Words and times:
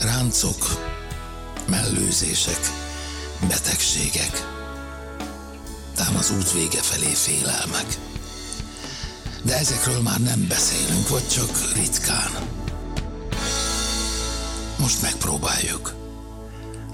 ráncok, 0.00 0.88
mellőzések, 1.68 2.60
betegségek, 3.48 4.46
tám 5.94 6.16
az 6.16 6.30
út 6.30 6.52
vége 6.52 6.80
felé 6.82 7.12
félelmek. 7.14 7.98
De 9.44 9.56
ezekről 9.56 10.00
már 10.02 10.20
nem 10.20 10.46
beszélünk, 10.48 11.08
vagy 11.08 11.28
csak 11.28 11.74
ritkán. 11.74 12.30
Most 14.78 15.02
megpróbáljuk. 15.02 15.94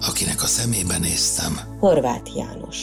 Akinek 0.07 0.43
a 0.43 0.47
szemébe 0.47 0.99
néztem, 0.99 1.61
Horváth 1.81 2.37
János. 2.37 2.79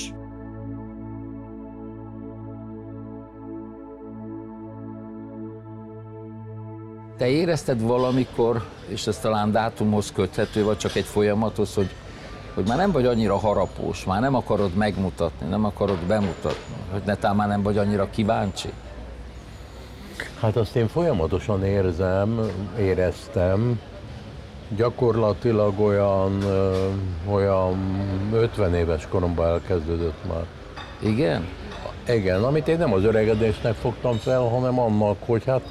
Te 7.23 7.29
érezted 7.29 7.81
valamikor, 7.81 8.63
és 8.87 9.07
ez 9.07 9.17
talán 9.17 9.51
dátumhoz 9.51 10.11
köthető, 10.11 10.63
vagy 10.63 10.77
csak 10.77 10.95
egy 10.95 11.03
folyamathoz, 11.05 11.73
hogy, 11.73 11.89
hogy 12.53 12.67
már 12.67 12.77
nem 12.77 12.91
vagy 12.91 13.05
annyira 13.05 13.37
harapós, 13.37 14.05
már 14.05 14.21
nem 14.21 14.35
akarod 14.35 14.73
megmutatni, 14.73 15.47
nem 15.47 15.65
akarod 15.65 15.97
bemutatni, 16.07 16.75
hogy 16.91 17.01
netán 17.05 17.35
már 17.35 17.47
nem 17.47 17.61
vagy 17.61 17.77
annyira 17.77 18.09
kíváncsi? 18.09 18.69
Hát 20.39 20.55
azt 20.55 20.75
én 20.75 20.87
folyamatosan 20.87 21.65
érzem, 21.65 22.39
éreztem, 22.79 23.79
gyakorlatilag 24.75 25.79
olyan, 25.79 26.43
olyan 27.29 27.77
50 28.31 28.75
éves 28.75 29.07
koromban 29.07 29.47
elkezdődött 29.47 30.27
már. 30.27 30.45
Igen? 30.99 31.47
Igen, 32.07 32.43
amit 32.43 32.67
én 32.67 32.77
nem 32.77 32.93
az 32.93 33.03
öregedésnek 33.03 33.73
fogtam 33.73 34.17
fel, 34.17 34.41
hanem 34.41 34.79
annak, 34.79 35.17
hogy 35.25 35.43
hát 35.45 35.61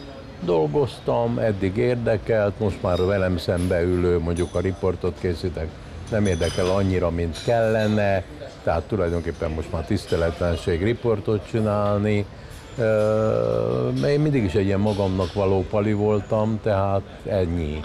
dolgoztam, 0.44 1.38
eddig 1.38 1.76
érdekelt, 1.76 2.58
most 2.58 2.82
már 2.82 2.98
velem 2.98 3.36
szembe 3.36 3.82
ülő, 3.82 4.18
mondjuk 4.18 4.54
a 4.54 4.60
riportot 4.60 5.14
készítek, 5.20 5.68
nem 6.10 6.26
érdekel 6.26 6.66
annyira, 6.66 7.10
mint 7.10 7.42
kellene, 7.44 8.24
tehát 8.62 8.82
tulajdonképpen 8.82 9.50
most 9.50 9.72
már 9.72 9.84
tiszteletlenség 9.84 10.82
riportot 10.82 11.48
csinálni. 11.50 12.26
Én 14.06 14.20
mindig 14.20 14.44
is 14.44 14.54
egy 14.54 14.66
ilyen 14.66 14.80
magamnak 14.80 15.32
való 15.32 15.64
pali 15.70 15.92
voltam, 15.92 16.60
tehát 16.62 17.02
ennyi. 17.26 17.80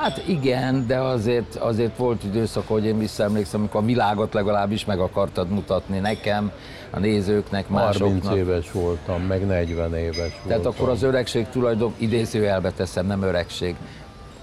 Hát 0.00 0.22
igen, 0.26 0.86
de 0.86 0.98
azért, 0.98 1.56
azért 1.56 1.96
volt 1.96 2.24
időszak, 2.24 2.68
hogy 2.68 2.84
én 2.84 2.98
visszaemlékszem, 2.98 3.60
amikor 3.60 3.80
a 3.82 3.84
világot 3.84 4.34
legalábbis 4.34 4.84
meg 4.84 4.98
akartad 4.98 5.48
mutatni 5.48 5.98
nekem, 5.98 6.52
a 6.90 6.98
nézőknek, 6.98 7.66
30 7.68 7.98
másoknak. 7.98 8.36
éves 8.36 8.72
voltam, 8.72 9.22
meg 9.22 9.46
40 9.46 9.94
éves 9.94 10.16
voltam. 10.16 10.46
Tehát 10.46 10.66
akkor 10.66 10.88
az 10.88 11.02
öregség 11.02 11.48
tulajdon 11.48 11.94
idézőjelbe 11.96 12.70
teszem, 12.70 13.06
nem 13.06 13.22
öregség. 13.22 13.76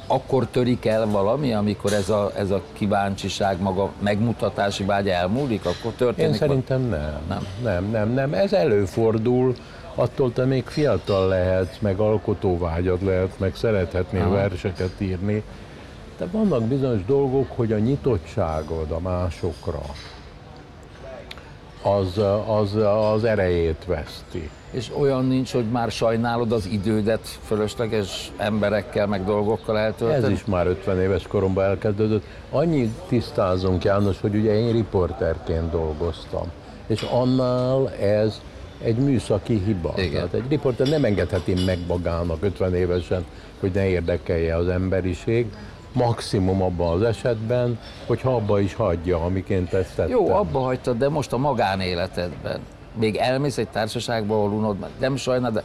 Akkor 0.08 0.48
törik 0.48 0.86
el 0.86 1.08
valami, 1.08 1.54
amikor 1.54 1.94
ez 1.94 2.10
a, 2.10 2.32
ez 2.36 2.52
a 2.52 2.62
kíváncsiság, 2.74 3.62
maga 3.62 3.92
megmutatási 4.00 4.84
vágy 4.84 5.10
elmúlik, 5.10 5.66
akkor 5.66 5.92
történik 5.92 6.32
Én 6.32 6.38
szerintem 6.38 6.82
nem. 6.82 7.22
Nem. 7.28 7.48
Nem, 7.64 7.90
nem, 7.90 8.14
nem. 8.14 8.34
Ez 8.34 8.54
előfordul, 8.54 9.56
attól 9.96 10.34
te 10.34 10.46
még 10.46 10.66
fiatal 10.66 11.28
lehetsz, 11.28 11.78
meg 11.80 12.00
alkotóvágyad 12.00 13.04
lehet, 13.04 13.40
meg 13.40 13.56
szerethetnél 13.56 14.22
Aha. 14.22 14.32
verseket 14.32 14.94
írni. 14.98 15.44
De 16.18 16.26
vannak 16.32 16.64
bizonyos 16.64 17.06
dolgok, 17.06 17.48
hogy 17.56 17.72
a 17.72 17.78
nyitottságod 17.78 18.92
a 18.92 19.00
másokra, 19.00 19.82
az, 21.82 22.20
az, 22.48 22.76
az 23.14 23.24
erejét 23.24 23.86
veszti. 23.86 24.50
És 24.72 24.92
olyan 25.00 25.26
nincs, 25.26 25.52
hogy 25.52 25.66
már 25.66 25.92
sajnálod 25.92 26.52
az 26.52 26.66
idődet 26.72 27.28
fölösleges 27.46 28.32
emberekkel, 28.38 29.08
meg 29.08 29.26
dolgokkal 29.26 29.78
eltölteni? 29.78 30.24
Ez 30.24 30.30
is 30.30 30.46
már 30.46 30.68
50 30.68 31.02
éves 31.02 31.28
koromban 31.28 31.64
elkezdődött. 31.64 32.24
Annyit 32.52 32.92
tisztázunk, 33.08 33.84
János, 33.84 34.22
hogy 34.22 34.36
ugye 34.36 34.60
én 34.60 34.72
riporterként 34.72 35.72
dolgoztam. 35.72 36.52
És 36.88 37.02
annál 37.02 37.90
ez 37.94 38.42
egy 38.84 38.96
műszaki 38.96 39.62
hiba. 39.66 39.94
Igen. 39.98 40.12
Tehát 40.12 40.34
egy 40.34 40.50
riporter 40.50 40.88
nem 40.88 41.04
engedheti 41.04 41.54
meg 41.66 41.80
magának 41.88 42.38
50 42.44 42.76
évesen, 42.76 43.26
hogy 43.60 43.72
ne 43.74 43.88
érdekelje 43.88 44.56
az 44.56 44.68
emberiség. 44.68 45.46
Maximum 45.98 46.62
abban 46.62 46.94
az 46.94 47.02
esetben, 47.02 47.80
hogyha 48.06 48.36
abba 48.36 48.60
is 48.60 48.74
hagyja, 48.74 49.24
amiként 49.24 49.74
ezt 49.74 49.96
tettem. 49.96 50.12
Jó, 50.12 50.30
abba 50.30 50.60
hagytad, 50.60 50.98
de 50.98 51.10
most 51.10 51.34
a 51.34 51.38
magánéletedben. 51.38 52.60
Még 52.94 53.16
elmész 53.16 53.58
egy 53.58 53.68
társaságba, 53.68 54.36
ahol 54.36 54.52
unod, 54.52 54.76
nem 55.00 55.16
sajnálod, 55.16 55.54
de 55.54 55.64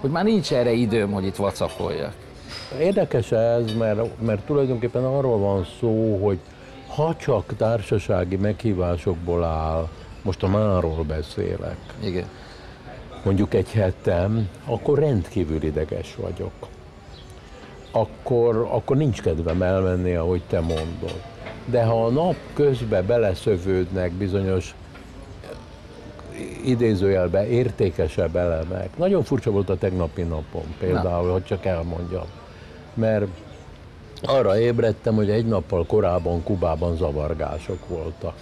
hogy 0.00 0.10
már 0.10 0.24
nincs 0.24 0.52
erre 0.52 0.72
időm, 0.72 1.12
hogy 1.12 1.24
itt 1.24 1.36
vacakoljak. 1.36 2.12
Érdekes 2.80 3.32
ez, 3.32 3.72
mert, 3.78 4.20
mert 4.20 4.46
tulajdonképpen 4.46 5.04
arról 5.04 5.38
van 5.38 5.66
szó, 5.80 6.18
hogy 6.24 6.38
ha 6.88 7.16
csak 7.16 7.56
társasági 7.56 8.36
meghívásokból 8.36 9.44
áll, 9.44 9.88
most 10.22 10.42
a 10.42 10.48
máról 10.48 11.04
beszélek, 11.04 11.76
Igen. 12.00 12.24
mondjuk 13.24 13.54
egy 13.54 13.70
hetem, 13.72 14.48
akkor 14.64 14.98
rendkívül 14.98 15.62
ideges 15.62 16.16
vagyok. 16.16 16.52
Akkor, 17.92 18.68
akkor 18.70 18.96
nincs 18.96 19.22
kedvem 19.22 19.62
elmenni, 19.62 20.14
ahogy 20.14 20.42
te 20.48 20.60
mondod. 20.60 21.22
De 21.64 21.84
ha 21.84 22.04
a 22.04 22.10
nap 22.10 22.36
közben 22.54 23.06
beleszövődnek 23.06 24.12
bizonyos 24.12 24.74
idézőjelben 26.64 27.46
értékesebb 27.46 28.36
elemek. 28.36 28.96
Nagyon 28.96 29.22
furcsa 29.22 29.50
volt 29.50 29.70
a 29.70 29.76
tegnapi 29.76 30.22
napom 30.22 30.74
például, 30.78 31.32
hogy 31.32 31.44
csak 31.44 31.64
elmondjam. 31.64 32.26
Mert 32.94 33.26
arra 34.22 34.58
ébredtem, 34.58 35.14
hogy 35.14 35.30
egy 35.30 35.46
nappal 35.46 35.86
korábban 35.86 36.42
Kubában 36.42 36.96
zavargások 36.96 37.88
voltak. 37.88 38.34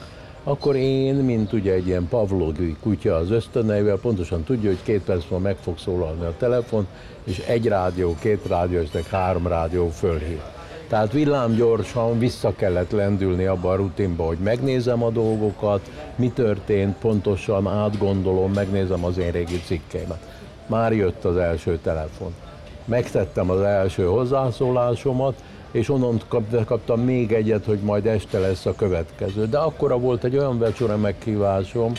Akkor 0.50 0.76
én, 0.76 1.14
mint 1.14 1.52
ugye 1.52 1.72
egy 1.72 1.86
ilyen 1.86 2.08
pavlogi 2.08 2.76
kutya 2.82 3.16
az 3.16 3.30
ösztöneivel, 3.30 3.96
pontosan 3.96 4.44
tudja, 4.44 4.70
hogy 4.70 4.82
két 4.82 5.02
perc 5.02 5.22
múlva 5.22 5.48
meg 5.48 5.56
fog 5.56 5.78
szólalni 5.78 6.24
a 6.24 6.34
telefon, 6.38 6.86
és 7.24 7.38
egy 7.38 7.66
rádió, 7.66 8.16
két 8.20 8.46
rádió, 8.46 8.80
és 8.80 8.90
három 9.10 9.46
rádió 9.46 9.88
fölhív. 9.88 10.40
Tehát 10.88 11.12
villámgyorsan 11.12 12.18
vissza 12.18 12.52
kellett 12.56 12.90
lendülni 12.90 13.44
abba 13.44 13.70
a 13.70 13.76
rutinba, 13.76 14.24
hogy 14.24 14.38
megnézem 14.38 15.02
a 15.02 15.10
dolgokat, 15.10 15.90
mi 16.16 16.30
történt, 16.34 16.96
pontosan 16.96 17.66
átgondolom, 17.66 18.52
megnézem 18.52 19.04
az 19.04 19.18
én 19.18 19.30
régi 19.30 19.60
cikkeimet. 19.66 20.28
Már 20.66 20.92
jött 20.92 21.24
az 21.24 21.36
első 21.36 21.78
telefon. 21.82 22.34
Megtettem 22.84 23.50
az 23.50 23.60
első 23.60 24.04
hozzászólásomat, 24.04 25.42
és 25.70 25.88
onnan 25.88 26.20
kaptam 26.66 27.00
még 27.00 27.32
egyet, 27.32 27.64
hogy 27.64 27.78
majd 27.78 28.06
este 28.06 28.38
lesz 28.38 28.66
a 28.66 28.74
következő. 28.74 29.46
De 29.46 29.58
akkora 29.58 29.98
volt 29.98 30.24
egy 30.24 30.36
olyan 30.36 30.58
vecsora 30.58 30.96
meghívásom, 30.96 31.92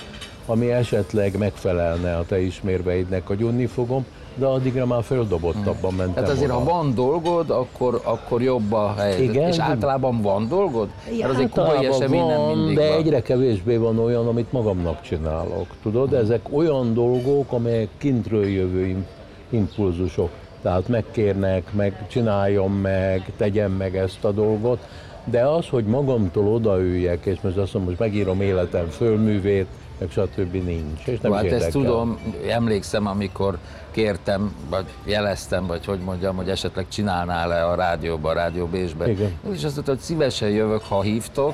ami 0.46 0.72
esetleg 0.72 1.38
megfelelne 1.38 2.18
a 2.18 2.26
te 2.26 2.42
ismérveidnek, 2.42 3.28
hogy 3.28 3.42
unni 3.44 3.66
fogom, 3.66 4.06
de 4.36 4.46
addigra 4.46 4.86
már 4.86 5.04
földobottabban 5.04 5.94
mentem 5.94 6.14
Tehát 6.14 6.30
azért, 6.30 6.50
oda. 6.52 6.60
ha 6.60 6.64
van 6.64 6.96
dolgod, 6.96 7.50
akkor, 7.50 8.02
akkor 8.04 8.42
jobb 8.42 8.74
a 8.74 8.94
helyzet. 8.98 9.20
Igen, 9.22 9.48
És 9.48 9.58
általában 9.58 10.22
van 10.22 10.48
dolgod? 10.48 10.90
Mert 11.20 11.32
azért 11.34 11.50
kubai 11.50 11.70
Általában 11.76 12.02
esemény 12.02 12.26
nem 12.26 12.38
van, 12.38 12.58
mindig 12.58 12.76
de 12.76 12.88
van. 12.90 12.98
egyre 12.98 13.22
kevésbé 13.22 13.76
van 13.76 14.00
olyan, 14.00 14.28
amit 14.28 14.52
magamnak 14.52 15.02
csinálok. 15.02 15.66
Tudod, 15.82 16.14
ezek 16.14 16.42
olyan 16.52 16.94
dolgok, 16.94 17.52
amelyek 17.52 17.88
kintről 17.98 18.46
jövő 18.46 18.86
im- 18.86 19.08
impulzusok. 19.50 20.30
Tehát 20.62 20.88
megkérnek, 20.88 21.74
meg 21.74 22.08
csináljam 22.08 22.74
meg, 22.74 23.32
tegyem 23.38 23.72
meg 23.72 23.98
ezt 23.98 24.24
a 24.24 24.32
dolgot, 24.32 24.88
de 25.26 25.46
az, 25.46 25.68
hogy 25.68 25.86
magamtól 25.86 26.48
odaüljek, 26.48 27.26
és 27.26 27.38
most 27.42 27.58
azt 27.58 27.74
mondom, 27.74 27.90
most 27.90 28.00
megírom 28.00 28.42
életem 28.42 28.86
fölművét, 28.88 29.68
meg 29.98 30.10
stb. 30.10 30.54
nincs. 30.54 31.06
És 31.06 31.20
nem 31.20 31.32
hát 31.32 31.52
ezt 31.52 31.72
tudom, 31.72 32.20
emlékszem, 32.50 33.08
amikor 33.08 33.58
kértem, 33.92 34.56
vagy 34.70 34.86
jeleztem, 35.04 35.68
vagy 35.68 35.86
hogy 35.86 36.00
mondjam, 36.00 36.36
hogy 36.36 36.50
esetleg 36.50 36.86
csinálnál-e 36.88 37.68
a 37.68 37.76
rádióba, 37.76 38.30
a 38.30 38.34
Rádió 38.34 38.66
Bésbe. 38.66 39.10
Igen. 39.10 39.32
És 39.52 39.64
azt 39.64 39.74
mondta, 39.74 39.92
hogy 39.92 40.02
szívesen 40.02 40.50
jövök, 40.50 40.82
ha 40.84 41.02
hívtok, 41.02 41.54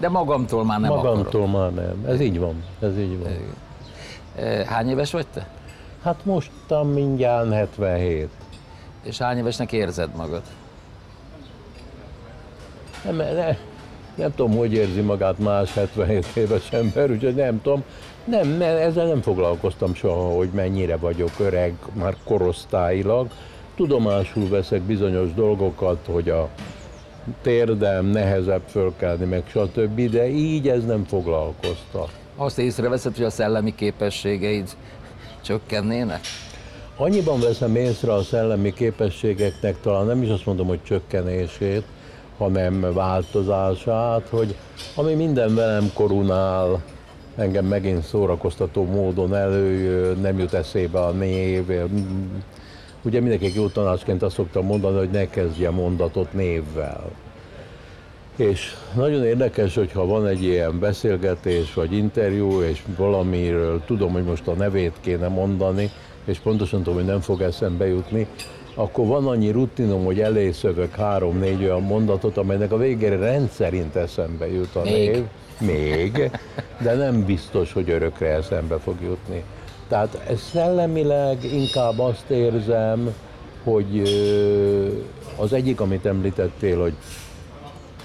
de 0.00 0.08
magamtól 0.08 0.64
már 0.64 0.80
nem 0.80 0.90
Magamtól 0.90 1.42
akarok. 1.42 1.52
már 1.52 1.86
nem. 1.86 2.04
Ez 2.08 2.20
így 2.20 2.38
van. 2.38 2.64
Ez 2.80 2.98
így 2.98 3.18
van. 3.18 3.32
Eh, 4.36 4.64
Hány 4.64 4.88
éves 4.88 5.12
vagy 5.12 5.26
te? 5.26 5.46
Hát 6.02 6.24
mostan 6.24 6.86
mindjárt 6.86 7.52
77. 7.52 8.28
És 9.02 9.18
hány 9.18 9.36
évesnek 9.36 9.72
érzed 9.72 10.16
magad? 10.16 10.42
Nem, 13.04 13.16
ne, 13.16 13.56
nem 14.14 14.34
tudom, 14.34 14.56
hogy 14.56 14.72
érzi 14.72 15.00
magát 15.00 15.38
más 15.38 15.74
77 15.74 16.26
éves 16.34 16.72
ember, 16.72 17.10
úgyhogy 17.10 17.34
nem 17.34 17.62
tudom. 17.62 17.84
Nem, 18.24 18.48
ne, 18.48 18.66
ezzel 18.66 19.06
nem 19.06 19.20
foglalkoztam 19.20 19.94
soha, 19.94 20.36
hogy 20.36 20.48
mennyire 20.48 20.96
vagyok 20.96 21.30
öreg, 21.38 21.74
már 21.92 22.16
korosztályilag. 22.24 23.30
Tudomásul 23.76 24.48
veszek 24.48 24.82
bizonyos 24.82 25.34
dolgokat, 25.34 25.98
hogy 26.12 26.28
a 26.28 26.48
térdem 27.42 28.06
nehezebb 28.06 28.62
fölkelni, 28.68 29.24
meg 29.24 29.42
stb., 29.46 30.10
de 30.10 30.28
így 30.28 30.68
ez 30.68 30.84
nem 30.84 31.04
foglalkoztat. 31.04 32.10
Azt 32.36 32.58
észreveszed, 32.58 33.16
hogy 33.16 33.24
a 33.24 33.30
szellemi 33.30 33.74
képességeid 33.74 34.68
csökkennének? 35.40 36.20
Annyiban 37.00 37.40
veszem 37.40 37.76
észre 37.76 38.12
a 38.12 38.22
szellemi 38.22 38.72
képességeknek, 38.72 39.80
talán 39.80 40.06
nem 40.06 40.22
is 40.22 40.28
azt 40.28 40.46
mondom, 40.46 40.66
hogy 40.66 40.82
csökkenését, 40.82 41.82
hanem 42.38 42.92
változását, 42.92 44.28
hogy 44.28 44.54
ami 44.94 45.14
minden 45.14 45.54
velem 45.54 45.90
korunál, 45.94 46.82
engem 47.36 47.64
megint 47.64 48.02
szórakoztató 48.02 48.84
módon 48.84 49.34
előjön, 49.34 50.18
nem 50.18 50.38
jut 50.38 50.52
eszébe 50.52 51.00
a 51.00 51.10
név. 51.10 51.64
Ugye 53.02 53.20
mindenki 53.20 53.52
jó 53.54 53.68
tanácsként 53.68 54.22
azt 54.22 54.34
szoktam 54.34 54.64
mondani, 54.64 54.98
hogy 54.98 55.10
ne 55.10 55.28
kezdje 55.28 55.70
mondatot 55.70 56.32
névvel. 56.32 57.10
És 58.36 58.74
nagyon 58.96 59.24
érdekes, 59.24 59.74
hogyha 59.74 60.06
van 60.06 60.26
egy 60.26 60.42
ilyen 60.42 60.78
beszélgetés 60.78 61.74
vagy 61.74 61.92
interjú, 61.92 62.62
és 62.62 62.82
valamiről 62.96 63.82
tudom, 63.86 64.12
hogy 64.12 64.24
most 64.24 64.46
a 64.46 64.52
nevét 64.52 64.94
kéne 65.00 65.28
mondani, 65.28 65.90
és 66.28 66.38
pontosan 66.38 66.82
tudom, 66.82 66.94
hogy 66.94 67.08
nem 67.08 67.20
fog 67.20 67.40
eszembe 67.40 67.86
jutni, 67.86 68.26
akkor 68.74 69.06
van 69.06 69.26
annyi 69.26 69.50
rutinom, 69.50 70.04
hogy 70.04 70.20
elé 70.20 70.50
szövök 70.50 70.94
három-négy 70.94 71.62
olyan 71.62 71.82
mondatot, 71.82 72.36
amelynek 72.36 72.72
a 72.72 72.76
végére 72.76 73.16
rendszerint 73.16 73.96
eszembe 73.96 74.52
jut 74.52 74.76
a 74.76 74.82
Még. 74.82 75.10
név. 75.10 75.24
Még, 75.60 76.30
de 76.82 76.94
nem 76.94 77.24
biztos, 77.24 77.72
hogy 77.72 77.90
örökre 77.90 78.26
eszembe 78.28 78.78
fog 78.78 78.96
jutni. 79.02 79.42
Tehát 79.88 80.20
ez 80.28 80.40
szellemileg 80.40 81.44
inkább 81.44 81.98
azt 81.98 82.30
érzem, 82.30 83.14
hogy 83.64 84.02
az 85.36 85.52
egyik, 85.52 85.80
amit 85.80 86.06
említettél, 86.06 86.80
hogy 86.80 86.94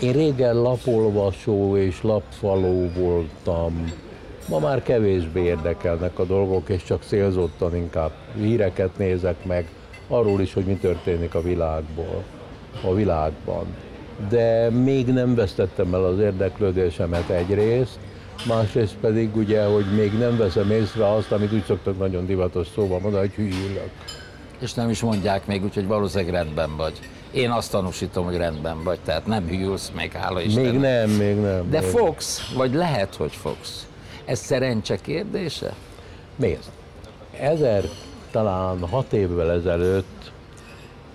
én 0.01 0.11
régen 0.11 0.61
lapolvasó 0.61 1.77
és 1.77 2.01
lapfaló 2.01 2.89
voltam. 2.97 3.91
Ma 4.47 4.59
már 4.59 4.83
kevésbé 4.83 5.41
érdekelnek 5.41 6.19
a 6.19 6.25
dolgok, 6.25 6.69
és 6.69 6.83
csak 6.83 7.03
célzottan 7.03 7.75
inkább 7.75 8.11
híreket 8.35 8.97
nézek 8.97 9.45
meg, 9.45 9.67
arról 10.07 10.41
is, 10.41 10.53
hogy 10.53 10.65
mi 10.65 10.73
történik 10.73 11.35
a 11.35 11.41
világból, 11.41 12.23
a 12.83 12.93
világban. 12.93 13.65
De 14.29 14.69
még 14.69 15.07
nem 15.07 15.35
vesztettem 15.35 15.93
el 15.93 16.03
az 16.03 16.19
érdeklődésemet 16.19 17.29
egyrészt, 17.29 17.99
másrészt 18.47 18.95
pedig 19.01 19.35
ugye, 19.35 19.63
hogy 19.65 19.85
még 19.95 20.13
nem 20.17 20.37
veszem 20.37 20.71
észre 20.71 21.11
azt, 21.11 21.31
amit 21.31 21.53
úgy 21.53 21.63
szoktak 21.65 21.97
nagyon 21.97 22.25
divatos 22.25 22.67
szóval 22.75 22.99
mondani, 22.99 23.27
hogy 23.27 23.35
hülyülök. 23.35 23.91
És 24.59 24.73
nem 24.73 24.89
is 24.89 25.01
mondják 25.01 25.45
még, 25.45 25.63
úgyhogy 25.63 25.87
valószínűleg 25.87 26.33
rendben 26.33 26.75
vagy. 26.77 26.99
Én 27.31 27.49
azt 27.49 27.71
tanúsítom, 27.71 28.25
hogy 28.25 28.37
rendben 28.37 28.83
vagy, 28.83 28.99
tehát 29.05 29.25
nem 29.25 29.47
hűlsz 29.47 29.91
meg, 29.95 30.11
hála 30.11 30.41
Istennek. 30.41 30.71
Még 30.71 30.81
nem, 30.81 31.09
még 31.09 31.35
nem. 31.35 31.69
De 31.69 31.79
még. 31.79 31.89
fogsz, 31.89 32.53
vagy 32.55 32.73
lehet, 32.73 33.15
hogy 33.15 33.31
fogsz. 33.31 33.87
Ez 34.25 34.39
szerencse 34.39 34.95
kérdése? 34.95 35.73
Nézd, 36.35 36.71
ezer, 37.39 37.83
talán 38.31 38.87
hat 38.87 39.13
évvel 39.13 39.51
ezelőtt 39.51 40.31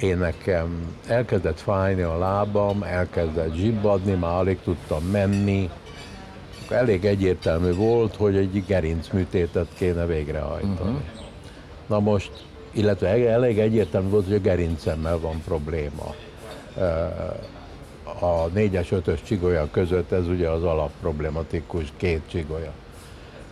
én 0.00 0.18
nekem 0.18 0.96
elkezdett 1.06 1.60
fájni 1.60 2.02
a 2.02 2.18
lábam, 2.18 2.82
elkezdett 2.82 3.54
zsibbadni, 3.54 4.12
már 4.12 4.36
alig 4.36 4.58
tudtam 4.64 5.04
menni. 5.04 5.70
Elég 6.68 7.04
egyértelmű 7.04 7.74
volt, 7.74 8.16
hogy 8.16 8.36
egy 8.36 8.64
gerincműtétet 8.66 9.66
kéne 9.74 10.06
végrehajtani. 10.06 10.74
Uh-huh. 10.74 11.00
Na 11.86 12.00
most, 12.00 12.30
illetve 12.72 13.08
elég 13.30 13.58
egyértelmű 13.58 14.08
volt, 14.08 14.24
hogy 14.24 14.34
a 14.34 14.40
gerincemmel 14.40 15.18
van 15.18 15.42
probléma. 15.44 16.14
A 18.20 18.46
négyes, 18.52 18.90
ötös 18.90 19.22
csigolya 19.22 19.68
között 19.70 20.12
ez 20.12 20.28
ugye 20.28 20.48
az 20.48 20.62
alapproblematikus 20.62 21.92
két 21.96 22.22
csigolya. 22.26 22.72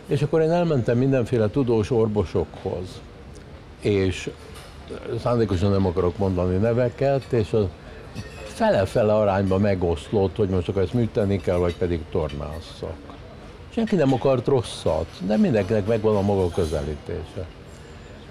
És 0.07 0.21
akkor 0.21 0.41
én 0.41 0.51
elmentem 0.51 0.97
mindenféle 0.97 1.49
tudós 1.49 1.91
orvosokhoz, 1.91 3.01
és 3.81 4.29
szándékosan 5.21 5.71
nem 5.71 5.85
akarok 5.85 6.17
mondani 6.17 6.57
neveket, 6.57 7.31
és 7.31 7.53
a 7.53 7.69
fele-fele 8.43 9.13
arányban 9.13 9.61
megoszlott, 9.61 10.35
hogy 10.35 10.49
most 10.49 10.69
akkor 10.69 10.81
ezt 10.81 10.93
műteni 10.93 11.41
kell, 11.41 11.55
vagy 11.57 11.75
pedig 11.75 11.99
tornásszak. 12.11 12.95
Senki 13.69 13.95
nem 13.95 14.13
akart 14.13 14.47
rosszat, 14.47 15.07
de 15.25 15.37
mindenkinek 15.37 15.87
megvan 15.87 16.15
a 16.15 16.21
maga 16.21 16.49
közelítése. 16.49 17.45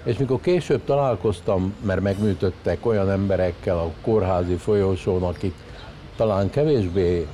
És 0.03 0.17
mikor 0.17 0.41
később 0.41 0.81
találkoztam, 0.85 1.73
mert 1.81 2.01
megműtöttek 2.01 2.85
olyan 2.85 3.09
emberekkel 3.09 3.77
a 3.77 3.91
kórházi 4.01 4.55
folyosón, 4.55 5.23
akik 5.23 5.53
talán 6.15 6.49
kevésbé 6.49 7.27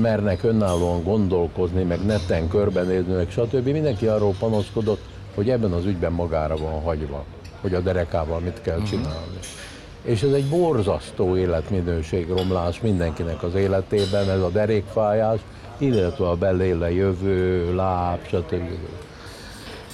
mernek 0.00 0.42
önállóan 0.42 1.02
gondolkozni, 1.02 1.82
meg 1.82 2.04
neten 2.04 2.48
körbenézni, 2.48 3.12
meg 3.12 3.30
stb. 3.30 3.68
Mindenki 3.68 4.06
arról 4.06 4.34
panaszkodott, 4.38 5.02
hogy 5.34 5.50
ebben 5.50 5.72
az 5.72 5.84
ügyben 5.84 6.12
magára 6.12 6.56
van 6.56 6.82
hagyva, 6.82 7.24
hogy 7.60 7.74
a 7.74 7.80
derekával 7.80 8.40
mit 8.40 8.60
kell 8.60 8.82
csinálni. 8.82 9.38
És 10.02 10.22
ez 10.22 10.32
egy 10.32 10.48
borzasztó 10.48 11.36
életminőségromlás 11.36 12.80
mindenkinek 12.80 13.42
az 13.42 13.54
életében, 13.54 14.30
ez 14.30 14.40
a 14.40 14.50
derékfájás, 14.50 15.40
illetve 15.78 16.28
a 16.28 16.36
beléle 16.36 16.92
jövő 16.92 17.74
láb, 17.74 18.18
stb. 18.26 18.78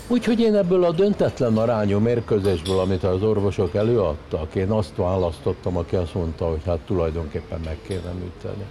Úgyhogy 0.09 0.41
én 0.41 0.55
ebből 0.55 0.85
a 0.85 0.93
döntetlen 0.93 1.57
arányú 1.57 1.99
mérkőzésből, 1.99 2.79
amit 2.79 3.05
az 3.05 3.23
orvosok 3.23 3.75
előadtak, 3.75 4.55
én 4.55 4.71
azt 4.71 4.97
választottam, 4.97 5.77
aki 5.77 5.97
azt 5.97 6.15
mondta, 6.15 6.49
hogy 6.49 6.61
hát 6.67 6.79
tulajdonképpen 6.79 7.61
meg 7.65 7.79
kéne 7.87 8.11
műteni. 8.21 8.65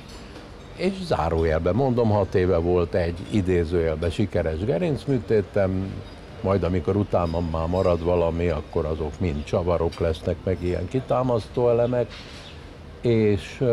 És 0.81 0.93
zárójelben 1.05 1.75
mondom, 1.75 2.09
hat 2.09 2.35
éve 2.35 2.57
volt 2.57 2.93
egy 2.93 3.17
idézőjelben 3.29 4.09
sikeres 4.09 4.65
gerincműtétem, 4.65 5.93
majd 6.41 6.63
amikor 6.63 6.95
utána 6.95 7.39
már 7.51 7.67
marad 7.67 8.03
valami, 8.03 8.49
akkor 8.49 8.85
azok 8.85 9.19
mind 9.19 9.43
csavarok 9.43 9.99
lesznek, 9.99 10.35
meg 10.43 10.57
ilyen 10.63 10.87
kitámasztó 10.87 11.69
elemek. 11.69 12.11
És, 13.01 13.63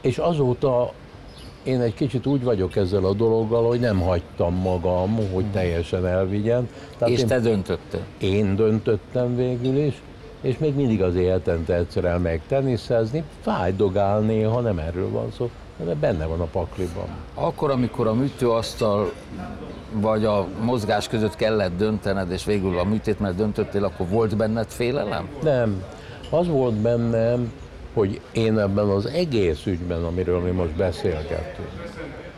és 0.00 0.18
azóta 0.18 0.92
én 1.62 1.80
egy 1.80 1.94
kicsit 1.94 2.26
úgy 2.26 2.42
vagyok 2.42 2.76
ezzel 2.76 3.04
a 3.04 3.12
dologgal, 3.12 3.66
hogy 3.66 3.80
nem 3.80 4.00
hagytam 4.00 4.54
magam, 4.54 5.32
hogy 5.32 5.44
teljesen 5.44 6.06
elvigyen. 6.06 6.68
És 7.04 7.20
én, 7.20 7.26
te 7.26 7.40
döntöttél. 7.40 8.04
én 8.18 8.56
döntöttem 8.56 9.36
végül 9.36 9.76
is, 9.76 10.02
és 10.44 10.58
még 10.58 10.74
mindig 10.74 11.02
azért 11.02 11.30
hetente 11.30 11.74
egyszer 11.74 12.04
elmegyek 12.04 12.46
teniszezni, 12.46 13.24
fájdogál 13.40 14.20
néha, 14.20 14.60
nem 14.60 14.78
erről 14.78 15.10
van 15.10 15.32
szó, 15.36 15.50
de 15.84 15.94
benne 15.94 16.26
van 16.26 16.40
a 16.40 16.44
pakliban. 16.44 17.06
Akkor, 17.34 17.70
amikor 17.70 18.06
a 18.06 18.14
műtőasztal 18.14 19.12
vagy 19.92 20.24
a 20.24 20.46
mozgás 20.60 21.08
között 21.08 21.36
kellett 21.36 21.76
döntened, 21.76 22.30
és 22.30 22.44
végül 22.44 22.78
a 22.78 22.84
műtét 22.84 23.20
mellett 23.20 23.36
döntöttél, 23.36 23.84
akkor 23.84 24.08
volt 24.08 24.36
benned 24.36 24.68
félelem? 24.68 25.28
Nem. 25.42 25.84
Az 26.30 26.48
volt 26.48 26.74
bennem, 26.74 27.52
hogy 27.94 28.20
én 28.32 28.58
ebben 28.58 28.88
az 28.88 29.06
egész 29.06 29.66
ügyben, 29.66 30.04
amiről 30.04 30.40
mi 30.40 30.50
most 30.50 30.76
beszélgettünk, 30.76 31.68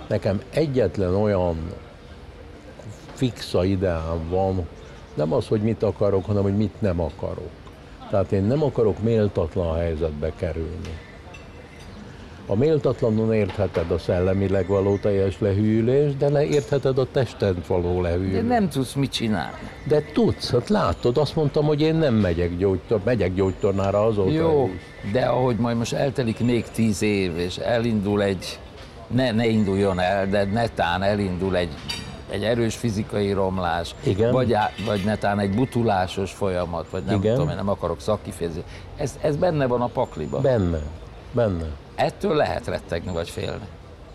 nekem 0.06 0.40
egyetlen 0.50 1.14
olyan 1.14 1.56
fixa 3.14 3.64
ideám 3.64 4.28
van, 4.28 4.66
nem 5.14 5.32
az, 5.32 5.46
hogy 5.48 5.60
mit 5.60 5.82
akarok, 5.82 6.24
hanem 6.24 6.42
hogy 6.42 6.56
mit 6.56 6.80
nem 6.80 7.00
akarok. 7.00 7.50
Tehát 8.10 8.32
én 8.32 8.42
nem 8.44 8.62
akarok 8.62 9.02
méltatlan 9.02 9.76
helyzetbe 9.76 10.32
kerülni. 10.36 10.98
A 12.48 12.54
méltatlanon 12.54 13.32
értheted 13.34 13.90
a 13.90 13.98
szellemileg 13.98 14.66
való 14.66 14.96
teljes 14.96 15.40
lehűlés, 15.40 16.16
de 16.16 16.28
ne 16.28 16.44
értheted 16.44 16.98
a 16.98 17.06
testen 17.12 17.56
való 17.66 18.02
De 18.02 18.08
lehűlés. 18.08 18.42
nem 18.48 18.68
tudsz 18.68 18.92
mit 18.94 19.10
csinálni. 19.12 19.56
De 19.88 20.02
tudsz, 20.12 20.50
hát 20.50 20.68
látod, 20.68 21.16
azt 21.18 21.36
mondtam, 21.36 21.64
hogy 21.64 21.80
én 21.80 21.94
nem 21.94 22.14
megyek 22.14 22.56
gyógytor, 22.56 23.00
megyek 23.04 23.34
gyógytornára 23.34 24.04
azóta 24.04 24.30
Jó, 24.30 24.70
is. 25.04 25.12
de 25.12 25.24
ahogy 25.24 25.56
majd 25.56 25.76
most 25.76 25.92
eltelik 25.92 26.40
még 26.40 26.64
tíz 26.64 27.02
év, 27.02 27.38
és 27.38 27.56
elindul 27.56 28.22
egy, 28.22 28.58
ne, 29.06 29.30
ne 29.32 29.46
induljon 29.46 30.00
el, 30.00 30.26
de 30.28 30.44
netán 30.44 31.02
elindul 31.02 31.56
egy, 31.56 31.68
egy 32.30 32.44
erős 32.44 32.76
fizikai 32.76 33.32
romlás, 33.32 33.94
Igen. 34.02 34.32
Vagy, 34.32 34.52
á- 34.52 34.84
vagy 34.84 35.04
netán 35.04 35.38
egy 35.38 35.54
butulásos 35.54 36.32
folyamat, 36.32 36.90
vagy 36.90 37.02
nem 37.04 37.16
Igen. 37.16 37.34
tudom, 37.34 37.48
én 37.48 37.56
nem 37.56 37.68
akarok 37.68 38.00
szakkifejezni. 38.00 38.64
Ez, 38.96 39.18
ez 39.20 39.36
benne 39.36 39.66
van 39.66 39.80
a 39.80 39.86
pakliba. 39.86 40.40
Benne, 40.40 40.78
benne. 41.32 41.66
Ettől 41.94 42.34
lehet 42.34 42.66
rettegni 42.66 43.12
vagy 43.12 43.30
félni. 43.30 43.64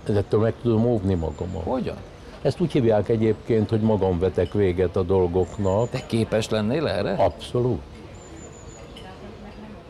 Ettől 0.08 0.40
meg 0.40 0.54
tudom 0.62 0.86
óvni 0.86 1.14
magamat. 1.14 1.64
Hogyan? 1.64 1.96
Ezt 2.42 2.60
úgy 2.60 2.72
hívják 2.72 3.10
egyébként, 3.10 3.70
hogy 3.70 3.82
magam 3.82 4.20
vetek 4.20 4.54
véget 4.54 4.96
a 4.96 5.04
dolgoknak. 5.04 5.90
Te 5.90 6.06
képes 6.06 6.50
lennél 6.50 6.88
erre? 6.88 7.12
Abszolút. 7.14 7.82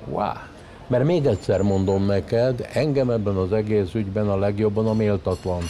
Wow. 0.07 0.27
Mert 0.87 1.03
még 1.03 1.25
egyszer 1.25 1.61
mondom 1.61 2.05
neked, 2.05 2.69
engem 2.73 3.09
ebben 3.09 3.35
az 3.35 3.51
egész 3.53 3.93
ügyben 3.93 4.29
a 4.29 4.37
legjobban 4.37 4.87
a 4.87 4.93
méltatlan 4.93 5.61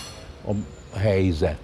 a 0.47 0.97
helyzet 0.97 1.57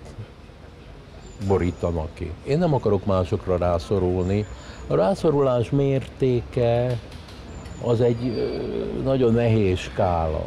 borítanak 1.48 2.08
ki. 2.14 2.32
Én 2.48 2.58
nem 2.58 2.74
akarok 2.74 3.06
másokra 3.06 3.58
rászorulni. 3.58 4.46
A 4.88 4.96
rászorulás 4.96 5.70
mértéke 5.70 7.00
az 7.84 8.02
egy 8.02 8.52
nagyon 9.04 9.34
nehéz 9.34 9.78
skála. 9.78 10.46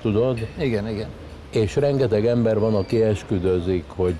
Tudod? 0.00 0.46
Igen, 0.58 0.88
igen. 0.88 1.08
És 1.50 1.76
rengeteg 1.76 2.26
ember 2.26 2.58
van, 2.58 2.74
aki 2.74 3.02
esküdözik, 3.02 3.84
hogy 3.88 4.14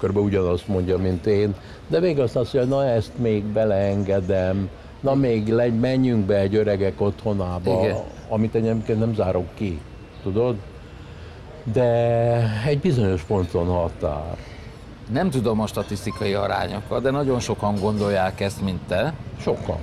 kb. 0.00 0.16
ugyanazt 0.16 0.68
mondja, 0.68 0.98
mint 0.98 1.26
én, 1.26 1.54
de 1.88 2.00
végül 2.00 2.22
azt 2.22 2.34
mondja, 2.34 2.60
hogy 2.60 2.68
na 2.68 2.86
ezt 2.86 3.12
még 3.18 3.44
beleengedem, 3.44 4.68
na 5.00 5.14
még 5.14 5.48
legy, 5.48 5.78
menjünk 5.78 6.24
be 6.26 6.38
egy 6.38 6.54
öregek 6.54 7.00
otthonába, 7.00 7.80
Igen. 7.82 7.96
amit 8.28 8.54
egyébként 8.54 8.98
nem 8.98 9.14
zárok 9.14 9.46
ki, 9.54 9.80
tudod? 10.22 10.56
De 11.72 11.82
egy 12.66 12.78
bizonyos 12.78 13.22
ponton 13.22 13.66
határ. 13.66 14.36
Nem 15.12 15.30
tudom 15.30 15.60
a 15.60 15.66
statisztikai 15.66 16.34
arányokat, 16.34 17.02
de 17.02 17.10
nagyon 17.10 17.40
sokan 17.40 17.74
gondolják 17.80 18.40
ezt, 18.40 18.62
mint 18.62 18.80
te, 18.88 19.14
Sokan. 19.40 19.78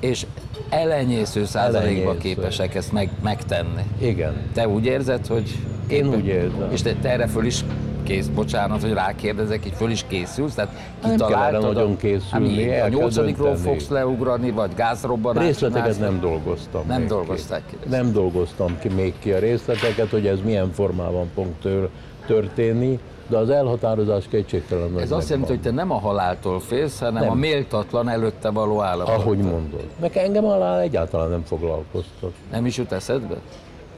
és 0.00 0.26
elenyésző 0.68 1.44
százalékban 1.44 2.02
Elenyésző. 2.02 2.18
képesek 2.34 2.74
ezt 2.74 2.92
meg, 2.92 3.10
megtenni. 3.22 3.82
Igen. 4.00 4.32
Te 4.54 4.68
úgy 4.68 4.84
érzed, 4.84 5.26
hogy... 5.26 5.58
Én 5.88 6.06
úgy 6.08 6.26
érzem. 6.26 6.70
És 6.72 6.82
te, 6.82 6.94
te 6.94 7.08
erre 7.10 7.26
föl 7.26 7.44
is 7.44 7.64
kész, 8.02 8.26
bocsánat, 8.26 8.80
hogy 8.82 8.92
rákérdezek, 8.92 9.66
így 9.66 9.72
föl 9.76 9.90
is 9.90 10.04
készülsz, 10.08 10.54
tehát 10.54 10.72
Nem 11.02 11.10
kitaláltad 11.10 11.62
nagyon 11.62 11.92
a, 11.92 11.96
készülni, 11.96 12.64
a 12.68 12.70
kell 12.70 12.88
nyolcadikról 12.88 13.56
fogsz 13.56 13.88
leugrani, 13.88 14.50
vagy 14.50 14.74
gázrobbanást 14.74 15.46
Részleteket 15.46 15.98
nem 15.98 16.20
dolgoztam 16.20 16.82
Nem 16.86 16.98
még 17.00 17.08
dolgozták 17.08 17.62
ki. 17.70 17.76
ki. 17.82 17.88
Nem 17.88 18.12
dolgoztam 18.12 18.78
ki 18.78 18.88
még 18.88 19.14
ki 19.18 19.32
a 19.32 19.38
részleteket, 19.38 20.08
hogy 20.10 20.26
ez 20.26 20.38
milyen 20.44 20.72
formában 20.72 21.30
fog 21.34 21.46
tör, 21.62 21.88
történni, 22.26 22.98
de 23.28 23.36
az 23.36 23.50
elhatározás 23.50 24.28
kétségtelen 24.28 24.92
hogy 24.92 25.02
Ez 25.02 25.10
azt 25.10 25.28
jelenti, 25.28 25.50
hogy 25.50 25.60
te 25.60 25.70
nem 25.70 25.90
a 25.90 25.98
haláltól 25.98 26.60
félsz, 26.60 26.98
hanem 26.98 27.22
Nem. 27.22 27.30
a 27.30 27.34
méltatlan 27.34 28.08
előtte 28.08 28.50
való 28.50 28.82
állapot. 28.82 29.14
Ahogy 29.14 29.38
mondod. 29.38 29.84
Meg 30.00 30.16
engem 30.16 30.44
alá 30.44 30.80
egyáltalán 30.80 31.30
nem 31.30 31.42
foglalkoztat. 31.44 32.32
Nem 32.50 32.66
is 32.66 32.76
jut 32.76 32.92
eszedbe? 32.92 33.36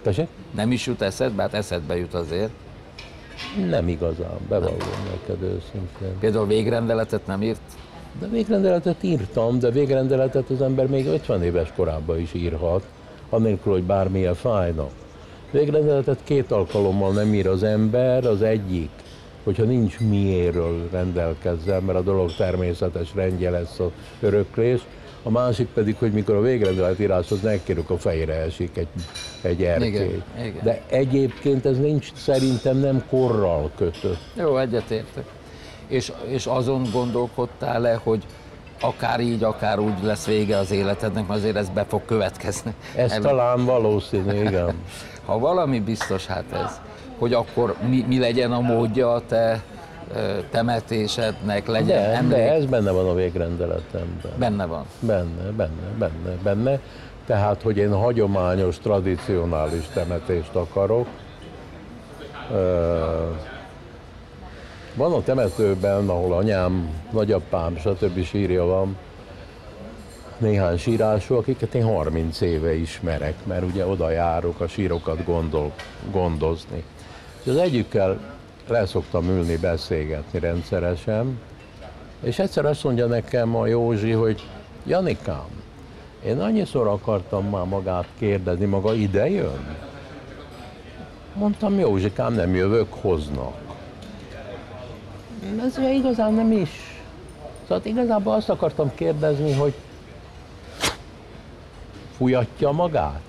Tessék? 0.02 0.26
Nem 0.54 0.72
is 0.72 0.86
jut 0.86 1.02
eszedbe? 1.02 1.42
Hát 1.42 1.54
eszedbe 1.54 1.96
jut 1.96 2.14
azért. 2.14 2.50
Nem 3.68 3.88
igazán, 3.88 4.36
bevallom 4.48 4.76
neked 5.10 5.42
őszintén. 5.42 6.18
Például 6.20 6.46
végrendeletet 6.46 7.26
nem 7.26 7.42
írt? 7.42 7.60
De 8.20 8.26
végrendeletet 8.26 9.02
írtam, 9.02 9.58
de 9.58 9.70
végrendeletet 9.70 10.50
az 10.50 10.62
ember 10.62 10.86
még 10.86 11.06
50 11.06 11.42
éves 11.42 11.72
korában 11.76 12.18
is 12.18 12.34
írhat, 12.34 12.82
annélkül, 13.30 13.72
hogy 13.72 13.82
bármilyen 13.82 14.34
fájna. 14.34 14.86
Végrendeletet 15.50 16.18
két 16.24 16.50
alkalommal 16.50 17.12
nem 17.12 17.34
ír 17.34 17.46
az 17.48 17.62
ember, 17.62 18.26
az 18.26 18.42
egyik, 18.42 18.90
hogyha 19.44 19.64
nincs 19.64 19.98
miéről 19.98 20.88
rendelkezzen, 20.90 21.82
mert 21.82 21.98
a 21.98 22.02
dolog 22.02 22.34
természetes 22.36 23.14
rendje 23.14 23.50
lesz 23.50 23.78
az 23.78 23.90
öröklés, 24.20 24.80
a 25.22 25.30
másik 25.30 25.68
pedig, 25.74 25.96
hogy 25.98 26.12
mikor 26.12 26.34
a 26.34 26.40
végrendelet 26.40 27.00
íráshoz 27.00 27.40
nekérük, 27.40 27.90
a 27.90 27.98
fejre 27.98 28.34
esik 28.34 28.76
egy, 28.76 28.88
egy 29.42 29.62
erkély. 29.62 29.88
Igen, 29.88 30.22
igen. 30.38 30.60
De 30.62 30.82
egyébként 30.88 31.66
ez 31.66 31.78
nincs, 31.78 32.12
szerintem 32.14 32.76
nem 32.76 33.04
korral 33.08 33.70
kötött. 33.76 34.18
Jó, 34.34 34.58
egyetértek. 34.58 35.24
És, 35.88 36.12
és 36.26 36.46
azon 36.46 36.88
gondolkodtál-e, 36.92 38.00
hogy 38.02 38.24
akár 38.80 39.20
így, 39.20 39.42
akár 39.42 39.78
úgy 39.78 40.02
lesz 40.02 40.26
vége 40.26 40.56
az 40.56 40.70
életednek, 40.70 41.26
mert 41.26 41.40
azért 41.40 41.56
ez 41.56 41.68
be 41.68 41.84
fog 41.84 42.04
következni. 42.04 42.74
Ez 42.96 43.18
talán 43.22 43.64
valószínű, 43.64 44.40
igen. 44.40 44.74
Ha 45.24 45.38
valami 45.38 45.80
biztos, 45.80 46.26
hát 46.26 46.44
ez, 46.52 46.80
hogy 47.20 47.32
akkor 47.32 47.74
mi, 47.88 48.04
mi 48.08 48.18
legyen 48.18 48.52
a 48.52 48.60
módja 48.60 49.12
a 49.12 49.22
te 49.26 49.62
temetésednek, 50.50 51.66
legyen 51.66 51.86
De, 51.86 51.94
de 52.02 52.16
emlék. 52.16 52.62
ez 52.62 52.64
benne 52.64 52.90
van 52.90 53.08
a 53.08 53.14
végrendeletemben. 53.14 54.32
Benne 54.36 54.66
van. 54.66 54.84
Benne, 55.00 55.50
benne, 55.56 55.88
benne, 55.98 56.36
benne. 56.42 56.80
Tehát, 57.26 57.62
hogy 57.62 57.76
én 57.76 57.92
hagyományos, 57.94 58.78
tradicionális 58.78 59.86
temetést 59.94 60.54
akarok. 60.54 61.06
Van 64.94 65.12
a 65.12 65.22
temetőben, 65.22 66.08
ahol 66.08 66.32
anyám, 66.32 67.02
nagyapám, 67.10 67.76
stb. 67.76 68.24
sírja 68.24 68.64
van, 68.64 68.96
néhány 70.38 70.76
sírású, 70.76 71.34
akiket 71.34 71.74
én 71.74 71.84
30 71.84 72.40
éve 72.40 72.74
ismerek, 72.74 73.34
mert 73.44 73.64
ugye 73.64 73.86
oda 73.86 74.10
járok 74.10 74.60
a 74.60 74.66
sírokat 74.66 75.24
gondol, 75.24 75.72
gondozni. 76.10 76.84
Az 77.46 77.56
egyikkel 77.56 78.18
le 78.68 78.86
szoktam 78.86 79.28
ülni, 79.28 79.56
beszélgetni 79.56 80.38
rendszeresen, 80.38 81.40
és 82.22 82.38
egyszer 82.38 82.64
azt 82.64 82.84
mondja 82.84 83.06
nekem 83.06 83.56
a 83.56 83.66
Józsi, 83.66 84.10
hogy 84.10 84.46
Janikám, 84.86 85.46
én 86.24 86.40
annyiszor 86.40 86.86
akartam 86.86 87.48
már 87.48 87.64
magát 87.64 88.06
kérdezni, 88.18 88.64
maga 88.64 88.94
ide 88.94 89.30
jön? 89.30 89.76
Mondtam, 91.34 91.78
Józsikám, 91.78 92.34
nem 92.34 92.54
jövök, 92.54 92.92
hoznak. 92.92 93.54
Ez 95.60 95.78
ugye 95.78 95.92
igazán 95.92 96.32
nem 96.32 96.52
is. 96.52 96.70
Szóval 97.68 97.84
igazából 97.84 98.34
azt 98.34 98.48
akartam 98.48 98.94
kérdezni, 98.94 99.52
hogy 99.52 99.74
fújatja 102.16 102.70
magát? 102.70 103.20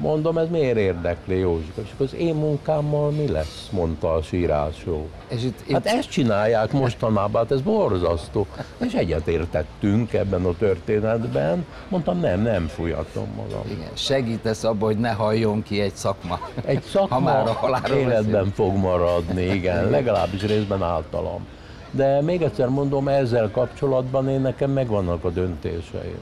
Mondom, 0.00 0.38
ez 0.38 0.48
miért 0.48 0.76
érdekli 0.76 1.38
Józsika? 1.38 1.80
És 1.80 1.90
akkor 1.94 2.06
az 2.06 2.14
én 2.14 2.34
munkámmal 2.34 3.10
mi 3.10 3.28
lesz, 3.28 3.68
mondta 3.72 4.14
a 4.14 4.22
sírásó. 4.22 5.06
És 5.28 5.42
itt, 5.44 5.58
itt 5.66 5.72
Hát 5.72 5.86
ezt 5.86 6.10
csinálják 6.10 6.72
mostanában, 6.72 7.42
hát 7.42 7.50
ez 7.50 7.60
borzasztó. 7.60 8.46
És 8.78 8.92
egyetértettünk 8.92 10.12
ebben 10.12 10.44
a 10.44 10.56
történetben. 10.58 11.66
Mondtam, 11.88 12.20
nem, 12.20 12.40
nem 12.40 12.66
fújatom 12.66 13.28
magam. 13.36 13.62
igen, 13.70 13.90
segítesz 13.94 14.64
abban, 14.64 14.88
hogy 14.88 14.98
ne 14.98 15.10
halljon 15.10 15.62
ki 15.62 15.80
egy 15.80 15.94
szakma. 15.94 16.40
Egy 16.64 16.82
szakma 16.92 17.14
Ha 17.14 17.20
már 17.20 17.48
a 17.48 17.88
életben 17.88 18.24
beszélünk. 18.24 18.54
fog 18.54 18.76
maradni, 18.76 19.42
igen, 19.42 19.90
legalábbis 19.90 20.42
részben 20.42 20.82
általam. 20.82 21.46
De 21.90 22.20
még 22.20 22.42
egyszer 22.42 22.68
mondom, 22.68 23.08
ezzel 23.08 23.50
kapcsolatban 23.50 24.28
én 24.28 24.40
nekem 24.40 24.70
megvannak 24.70 25.24
a 25.24 25.30
döntéseim. 25.30 26.18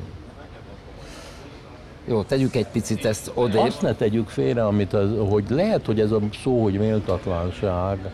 Jó, 2.05 2.23
tegyük 2.23 2.55
egy 2.55 2.67
picit 2.67 3.05
ezt 3.05 3.31
odébb. 3.35 3.61
Azt 3.61 3.83
ne 3.83 3.95
tegyük 3.95 4.29
félre, 4.29 4.67
amit 4.67 4.93
az, 4.93 5.11
hogy 5.29 5.45
lehet, 5.49 5.87
hogy 5.87 6.01
ez 6.01 6.11
a 6.11 6.21
szó, 6.43 6.63
hogy 6.63 6.79
méltatlanság, 6.79 8.11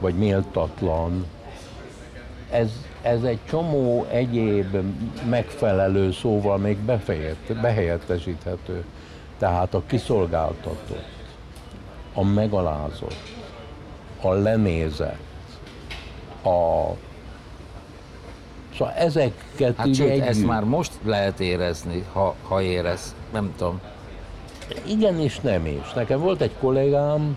vagy 0.00 0.14
méltatlan, 0.14 1.26
ez, 2.50 2.70
ez 3.02 3.22
egy 3.22 3.38
csomó 3.48 4.06
egyéb 4.10 4.76
megfelelő 5.28 6.12
szóval 6.12 6.58
még 6.58 6.76
befejezt, 6.78 7.60
behelyettesíthető. 7.60 8.84
Tehát 9.38 9.74
a 9.74 9.82
kiszolgáltatott, 9.86 10.96
a 12.14 12.24
megalázott, 12.24 13.16
a 14.20 14.32
lenézett, 14.32 15.18
a 16.42 16.90
Szóval 18.76 18.94
ezeket 18.94 19.76
Hát 19.76 19.94
sőt, 19.94 20.08
együtt... 20.08 20.26
ezt 20.26 20.46
már 20.46 20.64
most 20.64 20.92
lehet 21.04 21.40
érezni, 21.40 22.04
ha, 22.12 22.34
ha 22.42 22.62
érez, 22.62 23.14
nem 23.32 23.54
tudom. 23.56 23.80
Igen 24.86 25.20
és 25.20 25.40
nem 25.40 25.66
is. 25.66 25.92
Nekem 25.94 26.20
volt 26.20 26.40
egy 26.40 26.54
kollégám, 26.60 27.36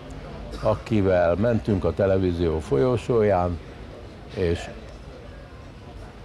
akivel 0.62 1.34
mentünk 1.34 1.84
a 1.84 1.94
televízió 1.94 2.58
folyosóján, 2.58 3.58
és 4.34 4.68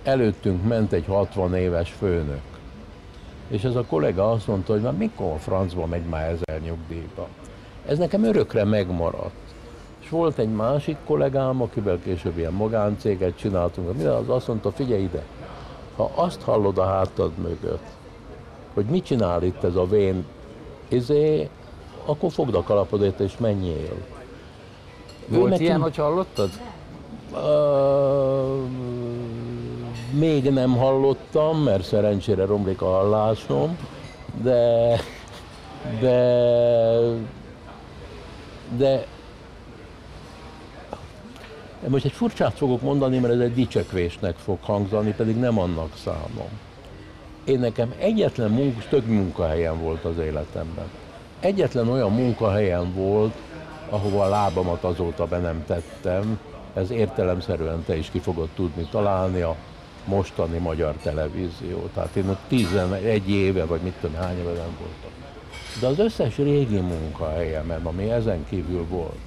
előttünk 0.04 0.68
ment 0.68 0.92
egy 0.92 1.06
60 1.06 1.56
éves 1.56 1.92
főnök. 1.92 2.42
És 3.48 3.64
ez 3.64 3.76
a 3.76 3.86
kollega 3.86 4.32
azt 4.32 4.48
mondta, 4.48 4.74
hogy 4.74 4.82
már 4.82 4.94
mikor 4.94 5.32
a 5.32 5.38
francba 5.38 5.86
megy 5.86 6.04
már 6.04 6.30
ezer 6.30 6.62
nyugdíjba. 6.62 7.28
Ez 7.88 7.98
nekem 7.98 8.24
örökre 8.24 8.64
megmaradt. 8.64 9.43
És 10.04 10.10
volt 10.10 10.38
egy 10.38 10.52
másik 10.52 10.98
kollégám, 11.06 11.62
akivel 11.62 12.00
később 12.04 12.38
ilyen 12.38 12.54
magáncéget 12.54 13.38
csináltunk, 13.38 13.98
mi 13.98 14.04
az 14.04 14.30
azt 14.30 14.48
mondta, 14.48 14.72
figyelj 14.72 15.02
ide, 15.02 15.24
ha 15.96 16.12
azt 16.16 16.42
hallod 16.42 16.78
a 16.78 16.86
hátad 16.86 17.32
mögött, 17.38 17.86
hogy 18.74 18.86
mit 18.86 19.06
csinál 19.06 19.44
itt 19.44 19.64
ez 19.64 19.76
a 19.76 19.88
vén 19.88 20.26
izé, 20.88 21.50
akkor 22.06 22.32
fogd 22.32 22.56
a 22.56 22.64
kalapodét 22.64 23.20
és 23.20 23.38
menjél. 23.38 23.96
Volt 25.28 25.44
nekünk- 25.44 25.60
ilyen, 25.62 25.82
hogy 25.82 25.96
hallottad? 25.96 26.50
Ö, 27.36 28.64
még 30.12 30.50
nem 30.52 30.78
hallottam, 30.78 31.58
mert 31.58 31.84
szerencsére 31.84 32.46
romlik 32.46 32.82
a 32.82 32.86
hallásom, 32.86 33.78
de, 34.42 34.96
de, 36.00 36.20
de 38.78 39.06
most 41.88 42.06
egy 42.06 42.12
furcsát 42.12 42.54
fogok 42.54 42.82
mondani, 42.82 43.20
mert 43.20 43.34
ez 43.34 43.40
egy 43.40 43.54
dicsekvésnek 43.54 44.36
fog 44.36 44.58
hangzani, 44.62 45.14
pedig 45.18 45.36
nem 45.36 45.60
annak 45.60 45.98
számom. 45.98 46.50
Én 47.44 47.60
nekem 47.60 47.94
egyetlen 47.98 48.52
munka, 48.52 48.82
több 48.90 49.06
munkahelyen 49.06 49.82
volt 49.82 50.04
az 50.04 50.18
életemben. 50.18 50.86
Egyetlen 51.40 51.90
olyan 51.90 52.12
munkahelyen 52.12 52.94
volt, 52.94 53.34
ahova 53.90 54.24
a 54.24 54.30
lábamat 54.30 54.84
azóta 54.84 55.26
be 55.26 55.38
nem 55.38 55.64
tettem, 55.66 56.40
ez 56.74 56.92
értelemszerűen 56.92 57.84
te 57.86 57.98
is 57.98 58.10
ki 58.10 58.20
fogod 58.20 58.50
tudni 58.56 58.88
találni 58.92 59.42
a 59.42 59.56
mostani 60.06 60.58
magyar 60.58 60.96
televízió. 60.96 61.90
Tehát 61.94 62.16
én 62.16 62.30
ott 62.30 62.42
11 62.48 63.30
éve, 63.30 63.66
vagy 63.66 63.82
mit 63.82 63.94
tudom, 64.02 64.16
hány 64.16 64.38
éve 64.38 64.52
nem 64.52 64.78
voltam. 64.80 65.12
De 65.80 65.88
az 65.88 66.00
összes 66.00 66.38
régi 66.38 66.80
munkahelyemen, 66.80 67.86
ami 67.86 68.10
ezen 68.12 68.46
kívül 68.50 68.86
volt, 68.90 69.20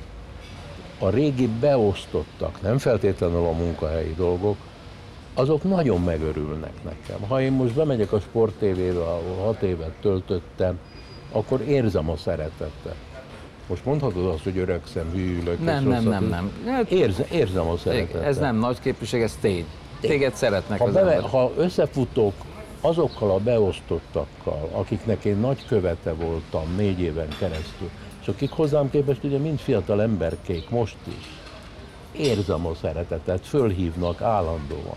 a 0.99 1.09
régi 1.09 1.49
beosztottak, 1.61 2.63
nem 2.63 2.79
feltétlenül 2.79 3.45
a 3.45 3.53
munkahelyi 3.53 4.15
dolgok, 4.17 4.57
azok 5.35 5.63
nagyon 5.63 6.01
megörülnek 6.01 6.73
nekem. 6.85 7.29
Ha 7.29 7.41
én 7.41 7.53
most 7.53 7.75
bemegyek 7.75 8.13
a 8.13 8.21
Sport 8.21 8.55
TV-be, 8.55 9.03
ahol 9.03 9.45
hat 9.45 9.63
évet 9.63 9.93
töltöttem, 10.01 10.79
akkor 11.33 11.61
érzem 11.61 12.11
a 12.11 12.17
szeretetet. 12.17 12.95
Most 13.69 13.85
mondhatod 13.85 14.27
azt, 14.27 14.43
hogy 14.43 14.59
öregszem, 14.59 15.11
hűlök. 15.13 15.65
Nem, 15.65 15.85
nem, 15.89 16.05
nem, 16.05 16.23
is. 16.23 16.29
nem. 16.31 16.53
Hát, 16.67 16.91
Érzem, 16.91 17.27
érzem 17.33 17.69
a 17.69 17.77
szeretetet. 17.77 18.23
ez 18.23 18.39
nem 18.39 18.57
nagy 18.57 18.81
képviség, 18.81 19.23
ez 19.23 19.39
tény. 19.41 19.67
Téged 20.01 20.35
szeretnek 20.35 20.79
Ha, 20.79 20.85
az 20.85 20.93
beve, 20.93 21.21
ha 21.21 21.53
összefutok 21.57 22.33
azokkal 22.81 23.31
a 23.31 23.39
beosztottakkal, 23.39 24.69
akiknek 24.73 25.25
én 25.25 25.37
nagy 25.37 25.67
követe 25.67 26.13
voltam 26.13 26.75
négy 26.77 27.01
éven 27.01 27.29
keresztül, 27.39 27.91
és 28.27 28.33
akik 28.33 28.51
hozzám 28.51 28.91
képest 28.91 29.25
ugye 29.25 29.39
mind 29.39 29.59
fiatal 29.59 30.03
emberkék 30.03 30.71
most 30.71 30.97
is, 31.05 31.25
érzem 32.13 32.67
a 32.67 32.75
szeretetet, 32.75 33.47
fölhívnak 33.47 34.23
állandóan. 34.23 34.97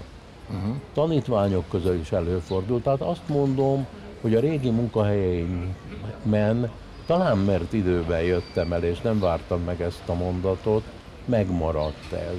Uh-huh. 0.50 0.76
Tanítványok 0.94 1.70
közül 1.70 2.00
is 2.00 2.12
előfordul, 2.12 2.82
tehát 2.82 3.02
azt 3.02 3.28
mondom, 3.28 3.88
hogy 4.22 4.36
a 4.36 4.40
régi 4.40 4.70
munkahelyeimen, 4.70 6.72
talán 7.06 7.38
mert 7.38 7.74
időben 7.74 8.22
jöttem 8.22 8.74
el, 8.74 8.84
és 8.84 9.02
nem 9.02 9.20
vártam 9.20 9.64
meg 9.64 9.82
ezt 9.82 10.04
a 10.06 10.14
mondatot, 10.14 10.84
megmaradt 11.26 12.12
ez. 12.12 12.38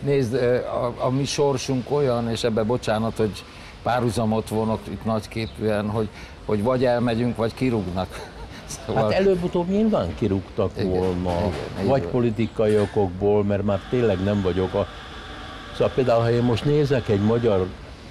Nézd, 0.00 0.34
ö, 0.34 0.56
a, 0.56 0.94
a 0.98 1.10
mi 1.10 1.24
sorsunk 1.24 1.90
olyan, 1.90 2.30
és 2.30 2.44
ebbe 2.44 2.62
bocsánat, 2.62 3.16
hogy 3.16 3.44
párhuzamot 3.82 4.48
vonok 4.48 4.80
itt 4.88 5.04
nagyképűen, 5.04 5.90
hogy, 5.90 6.08
hogy 6.44 6.62
vagy 6.62 6.84
elmegyünk, 6.84 7.36
vagy 7.36 7.54
kirúgnak. 7.54 8.34
Szóval, 8.86 9.02
Hát 9.02 9.12
előbb-utóbb 9.12 9.68
nyilván 9.68 10.14
kirúgtak 10.14 10.70
Igen, 10.76 10.88
volna, 10.88 11.30
igen, 11.74 11.86
vagy 11.86 12.02
van. 12.02 12.10
politikai 12.10 12.78
okokból, 12.78 13.44
mert 13.44 13.62
már 13.62 13.80
tényleg 13.90 14.22
nem 14.24 14.42
vagyok 14.42 14.74
a... 14.74 14.86
Szóval 15.72 15.92
például, 15.94 16.22
ha 16.22 16.30
én 16.30 16.42
most 16.42 16.64
nézek 16.64 17.08
egy 17.08 17.20
magyar 17.20 17.66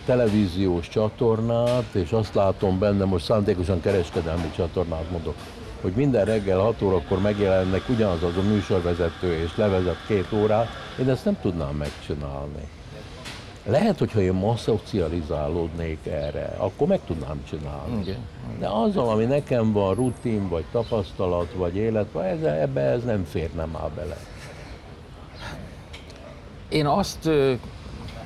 televíziós 0.06 0.90
csatornát, 0.90 1.86
és 1.92 2.12
azt 2.12 2.34
látom 2.34 2.80
benne, 2.80 3.06
most 3.06 3.26
szándékosan 3.26 3.82
kereskedelmi 3.82 4.52
csatornát 4.56 5.12
mondok, 5.12 5.36
hogy 5.82 5.92
minden 5.96 6.26
reggel 6.26 6.60
6 6.60 6.82
órakor 6.82 7.22
megjelennek 7.22 7.90
ugyanaz 7.90 8.24
az 8.24 8.38
a 8.38 8.42
műsorvezető, 8.42 9.34
és 9.44 9.56
levezet 9.56 9.98
két 10.08 10.28
órát, 10.34 10.68
én 11.00 11.10
ezt 11.10 11.26
nem 11.26 11.38
tudnám 11.42 11.76
megcsinálni. 11.76 12.68
Lehet, 13.66 14.00
hogyha 14.00 14.22
én 14.22 14.34
ma 14.34 14.58
szocializálódnék 14.58 16.06
erre, 16.06 16.56
akkor 16.58 16.88
meg 16.88 17.00
tudnám 17.06 17.44
csinálni. 17.50 18.02
Igen. 18.02 18.20
De 18.60 18.68
azzal, 18.68 19.10
ami 19.10 19.26
nekem 19.26 19.72
van, 19.72 19.96
rutin, 19.96 20.50
vagy 20.50 20.66
tapasztalat, 20.72 21.54
vagy 21.54 21.76
élet, 21.76 22.12
vagy 22.12 22.26
ez, 22.26 22.42
ebbe 22.42 22.82
ez 22.82 23.04
nem 23.04 23.24
férne 23.24 23.66
már 23.66 23.90
bele. 23.90 24.18
Én 26.70 26.86
azt 26.86 27.26
ö, 27.26 27.54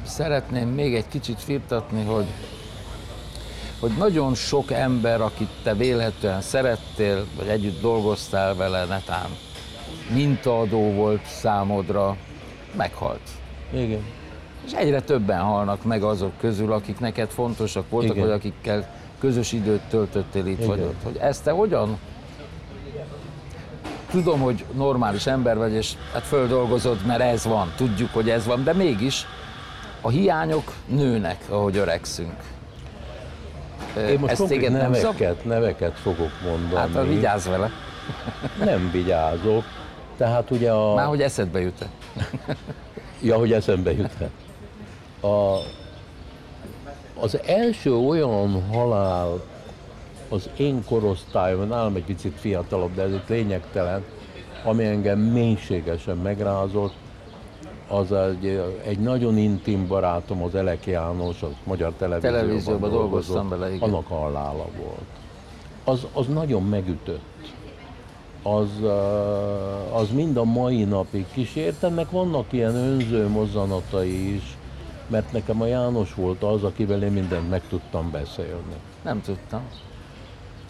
szeretném 0.04 0.70
még 0.70 0.96
egy 0.96 1.08
kicsit 1.08 1.42
firtatni, 1.42 2.04
hogy, 2.04 2.26
hogy 3.80 3.92
nagyon 3.98 4.36
sok 4.36 4.72
ember, 4.72 5.22
akit 5.22 5.50
te 5.64 5.74
vélhetően 5.74 6.42
szerettél, 6.42 7.26
vagy 7.38 7.48
együtt 7.48 7.82
dolgoztál 7.82 8.56
vele, 8.56 8.86
netán 8.86 9.30
mintaadó 10.14 10.92
volt 10.92 11.26
számodra, 11.26 12.18
meghalt. 12.76 13.30
Igen. 13.74 14.04
És 14.66 14.72
egyre 14.72 15.02
többen 15.02 15.40
halnak 15.40 15.84
meg 15.84 16.04
azok 16.04 16.32
közül, 16.40 16.72
akik 16.72 17.00
neked 17.00 17.30
fontosak 17.30 17.90
voltak, 17.90 18.16
Igen. 18.16 18.28
vagy 18.28 18.36
akikkel 18.38 18.90
közös 19.20 19.52
időt 19.52 19.82
töltöttél 19.90 20.46
itt, 20.46 20.66
vagy 20.66 20.78
Igen. 20.78 20.90
ott. 20.90 21.04
Hogy 21.04 21.18
ezt 21.18 21.44
te 21.44 21.52
hogyan 21.52 21.98
tudom, 24.12 24.40
hogy 24.40 24.66
normális 24.74 25.28
ember 25.28 25.58
vagy, 25.58 25.74
és 25.74 25.94
hát 26.14 26.24
földolgozod, 26.24 27.06
mert 27.06 27.22
ez 27.22 27.46
van, 27.46 27.72
tudjuk, 27.76 28.14
hogy 28.14 28.30
ez 28.30 28.46
van, 28.46 28.64
de 28.64 28.74
mégis 28.74 29.26
a 30.02 30.10
hiányok 30.10 30.74
nőnek, 30.86 31.44
ahogy 31.50 31.78
öregszünk. 31.78 32.36
Én 33.98 34.20
most 34.20 34.32
Ez 34.32 34.38
konkrét 34.38 34.60
téged 34.60 34.72
nem 34.72 34.92
neveket, 34.92 35.46
neveket 35.46 36.00
fogok 36.00 36.32
mondani. 36.44 36.94
Hát 36.94 37.08
vigyázz 37.08 37.48
vele, 37.48 37.72
Nem 38.66 38.90
vigyázok. 38.92 39.64
Tehát 40.18 40.52
ugye 40.52 40.72
a... 40.72 40.94
már 40.94 41.06
hogy 41.06 41.22
eszedbe 41.22 41.60
jut 41.60 41.86
Ja, 43.22 43.38
hogy 43.38 43.52
eszembe 43.52 43.92
jut. 43.92 44.12
A, 45.22 45.58
az 47.20 47.40
első 47.46 47.96
olyan 47.96 48.64
halál 48.72 49.42
az 50.30 50.50
én 50.58 50.84
korosztályom, 50.86 51.68
nálam 51.68 51.96
egy 51.96 52.04
picit 52.04 52.34
fiatalabb, 52.40 52.96
de 52.96 53.02
ez 53.02 53.14
itt 53.14 53.28
lényegtelen, 53.28 54.04
ami 54.64 54.86
engem 54.86 55.20
mélységesen 55.20 56.18
megrázott, 56.18 56.94
az 57.88 58.12
egy, 58.12 58.62
egy 58.84 59.00
nagyon 59.00 59.38
intim 59.38 59.88
barátom, 59.88 60.44
az 60.44 60.56
Elek 60.56 60.86
János, 60.86 61.42
a 61.44 61.50
magyar 61.64 61.94
televízióban, 61.98 62.40
Televízióban 62.40 62.90
dolgoztam 62.90 63.50
vele, 63.50 63.74
igen. 63.74 63.90
Annak 63.90 64.08
halála 64.08 64.66
volt. 64.78 65.08
Az, 65.84 66.08
az 66.14 66.28
nagyon 66.28 66.64
megütött 66.64 67.22
az, 68.44 68.70
az 69.92 70.10
mind 70.12 70.38
a 70.38 70.44
mai 70.44 70.84
napig 70.84 71.26
kísért. 71.34 71.84
Ennek 71.84 72.12
vannak 72.12 72.54
ilyen 72.54 72.76
önző 72.76 73.28
mozzanatai 73.28 74.36
is, 74.36 74.58
mert 75.10 75.32
nekem 75.32 75.62
a 75.62 75.66
János 75.66 76.14
volt 76.14 76.44
az, 76.44 76.64
akivel 76.64 77.04
én 77.04 77.12
mindent 77.12 77.50
meg 77.50 77.62
tudtam 77.70 78.12
beszélni. 78.12 78.76
Nem 79.04 79.22
tudtam. 79.22 79.62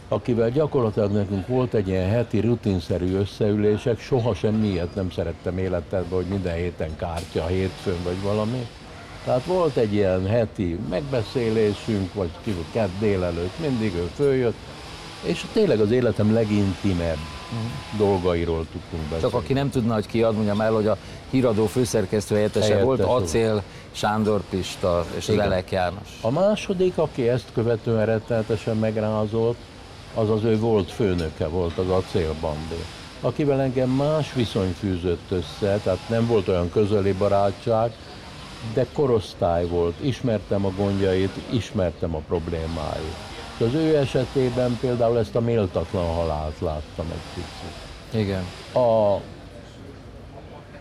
Akivel 0.07 0.49
gyakorlatilag 0.49 1.11
nekünk 1.11 1.47
volt 1.47 1.73
egy 1.73 1.87
ilyen 1.87 2.09
heti 2.09 2.39
rutinszerű 2.39 3.15
összeülések, 3.15 3.99
soha 3.99 4.33
semmi 4.33 4.67
ilyet 4.67 4.95
nem 4.95 5.11
szerettem 5.11 5.57
életemben, 5.57 6.17
hogy 6.17 6.25
minden 6.25 6.55
héten 6.55 6.95
kártya, 6.95 7.45
hétfőn 7.45 8.03
vagy 8.03 8.21
valami. 8.23 8.67
Tehát 9.23 9.45
volt 9.45 9.75
egy 9.75 9.93
ilyen 9.93 10.27
heti 10.27 10.79
megbeszélésünk, 10.89 12.13
vagy 12.13 12.29
ki 12.43 12.55
kett 12.71 12.99
délelőtt, 12.99 13.59
mindig 13.59 13.95
ő 13.95 14.09
följött, 14.15 14.57
És 15.23 15.45
tényleg 15.53 15.79
az 15.79 15.91
életem 15.91 16.33
legintimebb 16.33 17.17
dolgairól 17.97 18.65
tudtunk 18.71 19.03
beszélni. 19.03 19.23
Csak 19.23 19.33
aki 19.33 19.53
nem 19.53 19.69
tudna, 19.69 19.93
hogy 19.93 20.05
ki 20.05 20.23
ad, 20.23 20.35
mondjam 20.35 20.61
el, 20.61 20.71
hogy 20.71 20.87
a 20.87 20.97
híradó 21.29 21.65
főszerkesztő 21.65 22.35
helyettese 22.35 22.65
Helyettes 22.65 22.85
volt 22.85 23.03
volt. 23.03 23.21
Acél 23.23 23.63
Sándor 23.91 24.41
Pista 24.49 25.05
és 25.15 25.27
Igen. 25.27 25.39
Elek 25.39 25.71
János. 25.71 26.19
A 26.21 26.29
második, 26.29 26.97
aki 26.97 27.29
ezt 27.29 27.47
követően 27.53 28.05
rettenetesen 28.05 28.77
megrázott, 28.77 29.57
az 30.15 30.29
az 30.29 30.43
ő 30.43 30.59
volt 30.59 30.91
főnöke 30.91 31.47
volt, 31.47 31.77
az 31.77 31.89
acélbandé, 31.89 32.83
akivel 33.21 33.61
engem 33.61 33.89
más 33.89 34.33
viszony 34.33 34.75
fűzött 34.79 35.31
össze, 35.31 35.79
tehát 35.83 36.09
nem 36.09 36.27
volt 36.27 36.47
olyan 36.47 36.71
közeli 36.71 37.13
barátság, 37.13 37.91
de 38.73 38.85
korosztály 38.93 39.67
volt, 39.67 39.95
ismertem 40.01 40.65
a 40.65 40.71
gondjait, 40.77 41.31
ismertem 41.49 42.15
a 42.15 42.21
problémáit. 42.27 43.15
És 43.57 43.65
az 43.65 43.73
ő 43.73 43.97
esetében 43.97 44.77
például 44.81 45.17
ezt 45.17 45.35
a 45.35 45.39
méltatlan 45.39 46.05
halált 46.05 46.59
láttam 46.59 47.05
egy 47.11 47.33
picit. 47.33 48.21
Igen. 48.21 48.43
A, 48.73 49.19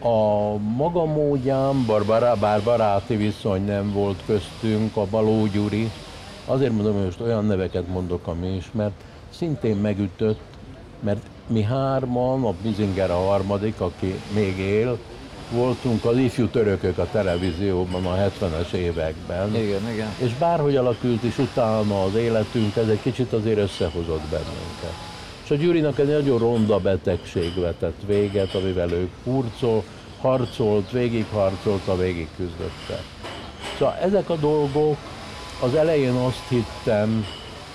a 0.01 0.57
maga 0.57 1.05
módján, 1.05 1.87
bár, 1.87 2.05
bará, 2.05 2.35
bár 2.35 2.63
baráti 2.63 3.17
viszony 3.17 3.65
nem 3.65 3.93
volt 3.93 4.23
köztünk, 4.27 4.97
a 4.97 5.07
Baló 5.11 5.47
Gyuri, 5.47 5.91
azért 6.47 6.73
mondom, 6.73 6.95
hogy 6.95 7.05
most 7.05 7.21
olyan 7.21 7.45
neveket 7.45 7.89
mondok, 7.89 8.27
ami 8.27 8.55
is, 8.55 8.71
mert 8.73 8.95
szintén 9.31 9.77
megütött, 9.77 10.41
mert 11.01 11.21
mi 11.47 11.63
hárman, 11.63 12.45
a 12.45 12.55
Bizinger 12.63 13.11
a 13.11 13.27
harmadik, 13.27 13.81
aki 13.81 14.21
még 14.35 14.59
él, 14.59 14.99
voltunk 15.51 16.05
az 16.05 16.17
ifjú 16.17 16.47
törökök 16.47 16.99
a 16.99 17.07
televízióban 17.13 18.07
a 18.07 18.15
70-es 18.15 18.73
években. 18.73 19.55
Igen, 19.55 19.91
igen. 19.93 20.09
És 20.19 20.35
bárhogy 20.35 20.77
alakult 20.77 21.23
is 21.23 21.39
utána 21.39 22.03
az 22.03 22.15
életünk, 22.15 22.77
ez 22.77 22.89
egy 22.89 23.03
kicsit 23.03 23.33
azért 23.33 23.59
összehozott 23.59 24.27
bennünket. 24.31 25.18
És 25.49 25.55
a 25.55 25.57
Gyurinak 25.57 25.99
egy 25.99 26.07
nagyon 26.07 26.39
ronda 26.39 26.79
betegség 26.79 27.61
vetett 27.61 28.01
véget, 28.07 28.55
amivel 28.55 28.93
ő 28.93 29.09
kurcol, 29.25 29.83
harcolt, 30.21 30.91
végigharcolta, 30.91 31.97
végig 31.97 32.29
küzdötte. 32.37 33.03
Szóval 33.79 33.95
ezek 33.95 34.31
a 34.31 34.37
dolgok, 34.37 34.97
az 35.63 35.75
elején 35.75 36.13
azt 36.13 36.49
hittem, 36.49 37.25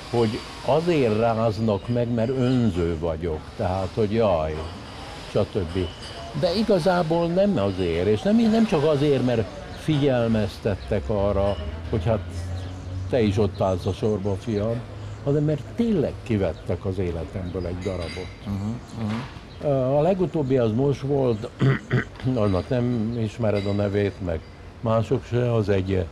hogy 0.10 0.40
azért 0.66 1.18
ráznak 1.18 1.88
meg, 1.88 2.14
mert 2.14 2.30
önző 2.30 2.98
vagyok, 3.00 3.40
tehát, 3.58 3.90
hogy 3.94 4.14
jaj, 4.14 4.56
stb. 5.32 5.88
De 6.40 6.56
igazából 6.56 7.28
nem 7.28 7.58
azért, 7.58 8.08
és 8.08 8.22
nem, 8.22 8.36
nem 8.36 8.66
csak 8.66 8.84
azért, 8.84 9.26
mert 9.26 9.48
figyelmeztettek 9.80 11.10
arra, 11.10 11.56
hogy 11.90 12.04
hát 12.04 12.24
te 13.10 13.22
is 13.22 13.38
ott 13.38 13.62
állsz 13.62 13.86
a 13.86 13.94
sorban, 13.94 14.38
fiam, 14.38 14.82
hanem 15.24 15.44
mert 15.44 15.64
tényleg 15.76 16.14
kivettek 16.24 16.86
az 16.86 16.98
életemből 17.00 17.66
egy 17.66 17.78
darabot. 17.78 18.28
Uh-huh, 18.46 19.98
A 19.98 20.02
legutóbbi 20.02 20.58
az 20.58 20.72
most 20.72 21.02
volt, 21.02 21.50
annak 22.36 22.70
nem 22.70 23.18
ismered 23.20 23.66
a 23.66 23.72
nevét, 23.72 24.26
meg 24.26 24.40
mások 24.82 25.26
se, 25.26 25.54
az 25.54 25.70
egy 25.70 26.06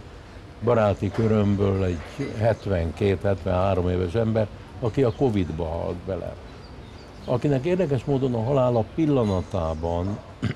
baráti 0.64 1.12
körömből 1.12 1.84
egy 1.84 2.00
72-73 2.42 3.90
éves 3.90 4.16
ember, 4.16 4.48
aki 4.80 5.04
a 5.04 5.14
Covid-ba 5.14 5.66
halt 5.66 5.98
bele. 6.06 6.36
Akinek 7.26 7.66
érdekes 7.66 8.04
módon 8.06 8.34
a 8.34 8.44
halála 8.44 8.84
pillanatában 8.96 10.18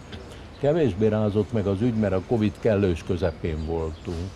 kevésbé 0.61 1.07
rázott 1.07 1.51
meg 1.51 1.67
az 1.67 1.81
ügy, 1.81 1.95
mert 1.95 2.13
a 2.13 2.21
Covid 2.27 2.53
kellős 2.59 3.03
közepén 3.03 3.65
voltunk. 3.65 4.29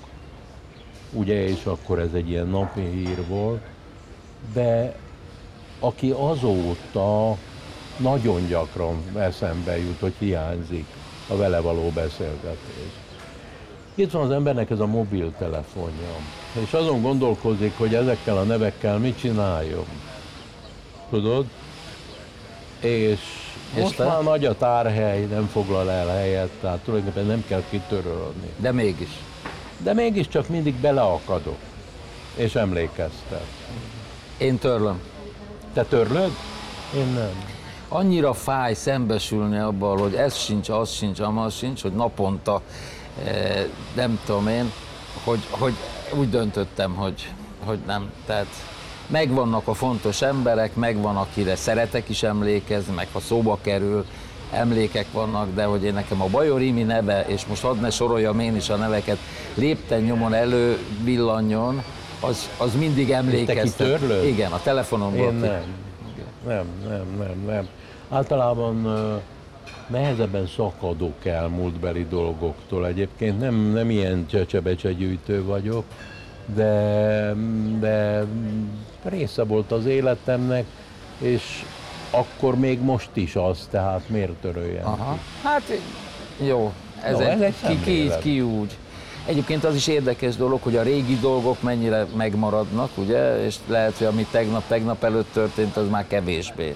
Ugye, 1.13 1.47
és 1.47 1.65
akkor 1.65 1.99
ez 1.99 2.13
egy 2.13 2.29
ilyen 2.29 2.47
napi 2.47 2.81
hír 2.81 3.27
volt, 3.27 3.61
de 4.53 4.95
aki 5.79 6.11
azóta 6.17 7.37
nagyon 7.97 8.47
gyakran 8.47 9.03
eszembe 9.17 9.77
jut, 9.77 9.99
hogy 9.99 10.13
hiányzik 10.19 10.85
a 11.27 11.35
vele 11.35 11.59
való 11.59 11.89
beszélgetés. 11.89 12.91
Itt 13.95 14.11
van 14.11 14.23
az 14.23 14.31
embernek 14.31 14.69
ez 14.69 14.79
a 14.79 14.85
mobiltelefonja, 14.85 16.15
és 16.65 16.73
azon 16.73 17.01
gondolkozik, 17.01 17.77
hogy 17.77 17.95
ezekkel 17.95 18.37
a 18.37 18.43
nevekkel 18.43 18.97
mit 18.97 19.19
csináljon. 19.19 19.85
Tudod? 21.09 21.45
És, 22.79 23.19
És 23.75 23.81
most 23.81 23.95
te? 23.95 24.05
már 24.05 24.23
nagy 24.23 24.45
a 24.45 24.57
tárhely, 24.57 25.25
nem 25.25 25.47
foglal 25.47 25.91
el 25.91 26.07
helyet, 26.07 26.49
tehát 26.61 26.79
tulajdonképpen 26.79 27.27
nem 27.27 27.43
kell 27.47 27.63
kitörölni. 27.69 28.49
De 28.57 28.71
mégis. 28.71 29.09
De 29.77 29.93
mégiscsak 29.93 30.47
mindig 30.47 30.73
beleakadok, 30.73 31.59
és 32.35 32.55
emlékeztet. 32.55 33.47
Én 34.39 34.57
törlöm. 34.57 34.99
Te 35.73 35.83
törlöd? 35.83 36.31
Én 36.95 37.07
nem. 37.13 37.43
Annyira 37.89 38.33
fáj 38.33 38.73
szembesülni 38.73 39.57
abban, 39.57 39.99
hogy 39.99 40.13
ez 40.13 40.35
sincs, 40.35 40.69
az 40.69 40.91
sincs, 40.91 41.19
amaz 41.19 41.55
sincs, 41.55 41.81
hogy 41.81 41.93
naponta, 41.93 42.61
eh, 43.25 43.65
nem 43.95 44.19
tudom 44.25 44.47
én, 44.47 44.71
hogy, 45.23 45.39
hogy 45.49 45.73
úgy 46.13 46.29
döntöttem, 46.29 46.95
hogy, 46.95 47.33
hogy 47.65 47.79
nem. 47.85 48.11
Tehát 48.25 48.47
megvannak 49.07 49.67
a 49.67 49.73
fontos 49.73 50.21
emberek, 50.21 50.75
megvan, 50.75 51.17
akire 51.17 51.55
szeretek 51.55 52.09
is 52.09 52.23
emlékezni, 52.23 52.93
meg 52.93 53.07
ha 53.13 53.19
szóba 53.19 53.57
kerül, 53.61 54.05
emlékek 54.51 55.11
vannak, 55.11 55.53
de 55.53 55.63
hogy 55.63 55.83
én 55.83 55.93
nekem 55.93 56.21
a 56.21 56.27
Bajor 56.27 56.61
Imi 56.61 56.83
neve, 56.83 57.25
és 57.27 57.45
most 57.45 57.61
hadd 57.61 57.79
ne 57.79 57.89
soroljam 57.89 58.39
én 58.39 58.55
is 58.55 58.69
a 58.69 58.75
neveket, 58.75 59.17
lépten 59.53 60.01
nyomon 60.01 60.33
elő 60.33 60.77
villanjon, 61.03 61.83
az, 62.19 62.49
az 62.57 62.75
mindig 62.75 63.11
emlékeztet. 63.11 63.87
kitörlöd? 63.87 64.25
Igen, 64.25 64.51
a 64.51 64.61
telefonomból. 64.61 65.25
Én 65.25 65.33
nem. 65.33 65.63
Nem, 66.47 66.65
nem, 66.89 67.05
nem, 67.17 67.43
nem. 67.45 67.67
Általában 68.09 68.87
nehezebben 69.87 70.47
szakadok 70.47 71.25
el 71.25 71.47
múltbeli 71.47 72.05
dolgoktól. 72.09 72.87
Egyébként 72.87 73.39
nem, 73.39 73.55
nem 73.55 73.89
ilyen 73.89 74.25
csecsebecsegyűjtő 74.27 75.33
gyűjtő 75.33 75.43
vagyok, 75.43 75.83
de, 76.55 77.33
de 77.79 78.25
része 79.03 79.43
volt 79.43 79.71
az 79.71 79.85
életemnek, 79.85 80.65
és 81.17 81.63
akkor 82.11 82.55
még 82.55 82.81
most 82.81 83.09
is 83.13 83.35
az, 83.35 83.67
tehát 83.71 84.09
miért 84.09 84.31
töröljem 84.31 84.85
Aha. 84.85 85.13
ki? 85.13 85.19
Hát 85.43 85.63
jó, 86.47 86.73
ez, 87.03 87.17
No, 87.17 87.19
ez 87.19 87.41
egy 87.41 87.55
ki, 87.67 87.79
ki, 87.79 88.09
ki 88.21 88.41
úgy. 88.41 88.77
Egyébként 89.29 89.63
az 89.63 89.75
is 89.75 89.87
érdekes 89.87 90.35
dolog, 90.35 90.61
hogy 90.61 90.75
a 90.75 90.81
régi 90.81 91.17
dolgok 91.19 91.61
mennyire 91.61 92.05
megmaradnak, 92.17 92.89
ugye, 92.97 93.45
és 93.45 93.55
lehet, 93.67 93.97
hogy 93.97 94.07
ami 94.07 94.25
tegnap, 94.31 94.67
tegnap 94.67 95.03
előtt 95.03 95.33
történt, 95.33 95.77
az 95.77 95.89
már 95.89 96.07
kevésbé. 96.07 96.75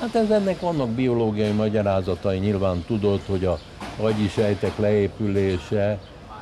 Hát 0.00 0.14
ez 0.14 0.30
ennek 0.30 0.60
vannak 0.60 0.88
biológiai 0.88 1.50
magyarázatai, 1.50 2.38
nyilván 2.38 2.84
tudod, 2.86 3.20
hogy 3.26 3.44
a 3.44 3.58
agyi 4.00 4.28
sejtek 4.28 4.78
leépülése 4.78 5.98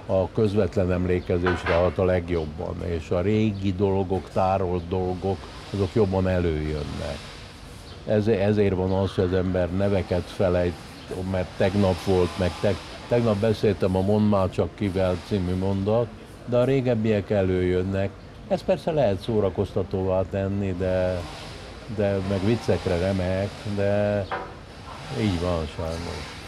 a 0.07 0.31
közvetlen 0.31 0.93
emlékezésre 0.93 1.75
hat 1.75 1.99
a 1.99 2.05
legjobban, 2.05 2.77
és 2.85 3.11
a 3.11 3.21
régi 3.21 3.73
dolgok, 3.73 4.31
tárolt 4.33 4.89
dolgok, 4.89 5.39
azok 5.75 5.91
jobban 5.95 6.29
előjönnek. 6.29 7.19
Ez, 8.07 8.27
ezért 8.27 8.75
van 8.75 8.93
az, 8.93 9.15
hogy 9.15 9.25
az 9.25 9.33
ember 9.33 9.71
neveket 9.71 10.25
felejt, 10.27 10.75
mert 11.31 11.49
tegnap 11.57 12.05
volt, 12.05 12.39
meg 12.39 12.51
teg, 12.61 12.77
tegnap 13.11 13.37
beszéltem 13.37 13.97
a 13.97 14.01
Mond 14.01 14.29
már 14.29 14.51
csak 14.51 14.69
kivel 14.75 15.17
című 15.29 15.55
mondat, 15.55 16.07
de 16.47 16.57
a 16.57 16.65
régebbiek 16.65 17.31
előjönnek. 17.31 18.11
Ez 18.49 18.63
persze 18.63 18.93
lehet 18.93 19.21
szórakoztatóvá 19.21 20.23
tenni, 20.31 20.75
de, 20.79 21.21
de 21.97 22.19
meg 22.29 22.45
viccekre 22.45 22.99
remek, 22.99 23.49
de 23.77 24.25
így 25.21 25.41
van 25.41 25.67
sajnos. 25.77 26.39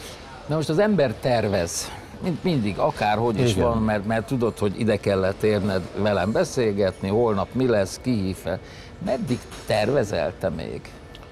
Na 0.47 0.55
most 0.57 0.69
az 0.69 0.79
ember 0.79 1.15
tervez, 1.21 1.91
mint 2.23 2.45
mindig, 2.45 2.79
akárhogy 2.79 3.41
is 3.41 3.51
Igen. 3.51 3.65
van, 3.65 3.83
mert, 3.83 4.07
mert 4.07 4.27
tudod, 4.27 4.59
hogy 4.59 4.81
ide 4.81 4.97
kellett 4.97 5.43
érned 5.43 5.83
velem 5.97 6.33
beszélgetni, 6.33 7.09
holnap 7.09 7.49
mi 7.53 7.67
lesz, 7.67 8.01
ki 8.03 8.11
hív 8.11 8.37
fel. 8.37 8.59
Meddig 9.05 9.39
tervezel 9.67 10.33
te 10.39 10.49
még? 10.49 10.81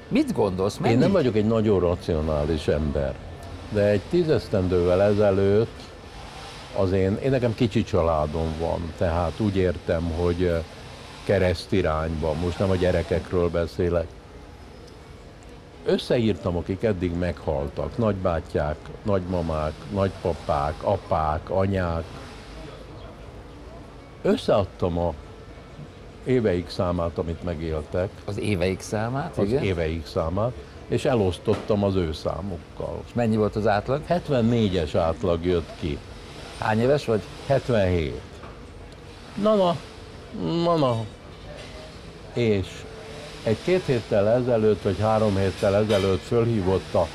Mit 0.08 0.32
gondolsz? 0.32 0.76
Mennyi? 0.78 0.92
Én 0.92 0.98
nem 0.98 1.12
vagyok 1.12 1.36
egy 1.36 1.46
nagyon 1.46 1.80
racionális 1.80 2.68
ember, 2.68 3.14
de 3.70 3.82
egy 3.82 4.00
tízesztendővel 4.10 5.02
ezelőtt 5.02 5.80
az 6.76 6.92
én, 6.92 7.18
én 7.22 7.30
nekem 7.30 7.54
kicsi 7.54 7.82
családom 7.82 8.54
van, 8.58 8.92
tehát 8.98 9.40
úgy 9.40 9.56
értem, 9.56 10.02
hogy 10.02 10.44
eh, 10.44 10.62
keresztirányban, 11.24 12.36
most 12.36 12.58
nem 12.58 12.70
a 12.70 12.76
gyerekekről 12.76 13.48
beszélek, 13.48 14.06
összeírtam, 15.84 16.56
akik 16.56 16.82
eddig 16.82 17.12
meghaltak, 17.12 17.96
nagybátyák, 17.98 18.76
nagymamák, 19.02 19.72
nagypapák, 19.92 20.82
apák, 20.82 21.50
anyák. 21.50 22.04
Összeadtam 24.22 24.98
a 24.98 25.14
éveik 26.24 26.68
számát, 26.68 27.18
amit 27.18 27.44
megéltek, 27.44 28.10
Az 28.24 28.38
éveik 28.38 28.80
számát, 28.80 29.38
az 29.38 29.46
igen? 29.48 29.62
éveik 29.62 30.06
számát, 30.06 30.52
és 30.90 31.04
elosztottam 31.04 31.84
az 31.84 31.94
ő 31.94 32.12
számukkal. 32.12 33.02
És 33.06 33.12
mennyi 33.14 33.36
volt 33.36 33.56
az 33.56 33.66
átlag? 33.66 34.02
74-es 34.08 34.90
átlag 34.94 35.44
jött 35.44 35.70
ki. 35.80 35.98
Hány 36.58 36.80
éves 36.80 37.04
vagy? 37.04 37.22
77. 37.46 38.20
Na, 39.42 39.54
na, 39.54 39.76
na, 40.64 40.76
na. 40.76 41.04
És 42.32 42.66
egy 43.42 43.58
két 43.64 43.82
héttel 43.84 44.28
ezelőtt, 44.28 44.82
vagy 44.82 44.98
három 45.00 45.36
héttel 45.36 45.76
ezelőtt 45.76 46.22
fölhívott 46.22 46.94
a 46.94 47.06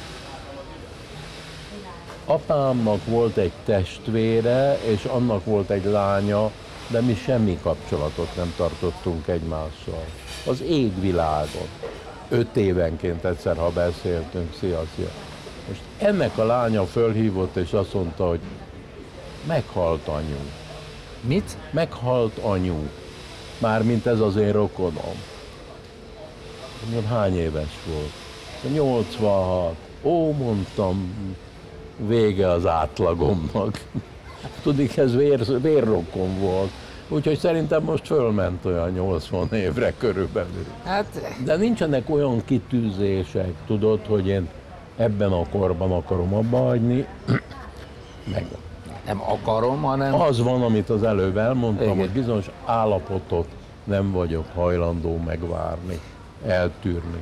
apámnak 2.26 3.06
volt 3.06 3.38
egy 3.38 3.52
testvére, 3.66 4.80
és 4.84 5.04
annak 5.04 5.46
volt 5.46 5.70
egy 5.70 5.86
lánya, 5.86 6.52
de 6.88 7.02
mi 7.02 7.16
semmi 7.16 7.60
kapcsolatot 7.62 8.36
nem 8.36 8.54
tartottunk 8.58 9.28
egymással. 9.28 10.06
Az 10.46 10.62
égvilágon. 10.62 11.68
Öt 12.30 12.56
évenként 12.56 13.26
egyszer, 13.26 13.58
ha 13.58 13.70
beszéltünk, 13.70 14.54
szia, 14.60 14.84
szia. 14.96 15.10
Most 15.68 15.82
ennek 15.98 16.38
a 16.38 16.46
lánya 16.46 16.86
fölhívott, 16.86 17.56
és 17.56 17.72
azt 17.72 17.94
mondta, 17.94 18.28
hogy 18.28 18.40
meghalt 19.48 20.08
anyu. 20.08 20.40
Mit? 21.22 21.58
Meghalt 21.72 22.38
anyu. 22.38 22.76
Mármint 23.58 24.06
ez 24.06 24.20
az 24.20 24.36
én 24.36 24.52
rokonom. 24.52 25.16
Mondom, 26.84 27.06
hány 27.06 27.38
éves 27.38 27.80
volt? 27.94 28.12
86. 28.74 29.76
Ó, 30.04 30.32
mondtam, 30.32 31.16
vége 31.98 32.50
az 32.50 32.66
átlagomnak. 32.66 33.82
Tudik, 34.64 34.98
ez 34.98 35.16
vér, 35.16 35.62
vérrokon 35.62 36.40
volt. 36.40 36.72
Úgyhogy 37.10 37.38
szerintem 37.38 37.84
most 37.84 38.06
fölment 38.06 38.66
olyan 38.66 38.92
80 38.92 39.48
évre 39.54 39.94
körülbelül. 39.98 40.66
Hát 40.84 41.06
De 41.44 41.56
nincsenek 41.56 42.10
olyan 42.10 42.42
kitűzések, 42.46 43.54
tudod, 43.68 44.00
hogy 44.08 44.28
én 44.28 44.50
ebben 44.98 45.32
a 45.32 45.50
korban 45.50 45.92
akarom 45.92 46.34
abba 46.34 46.58
hagyni, 46.58 47.06
meg 48.34 48.46
nem 49.06 49.22
akarom, 49.22 49.82
hanem 49.82 50.14
az 50.14 50.42
van, 50.42 50.64
amit 50.64 50.90
az 50.90 51.04
előbb 51.04 51.38
elmondtam, 51.38 51.86
Igen. 51.86 51.98
hogy 51.98 52.10
bizonyos 52.10 52.50
állapotot 52.66 53.48
nem 53.84 54.12
vagyok 54.12 54.46
hajlandó 54.56 55.18
megvárni, 55.26 56.00
eltűrni. 56.46 57.20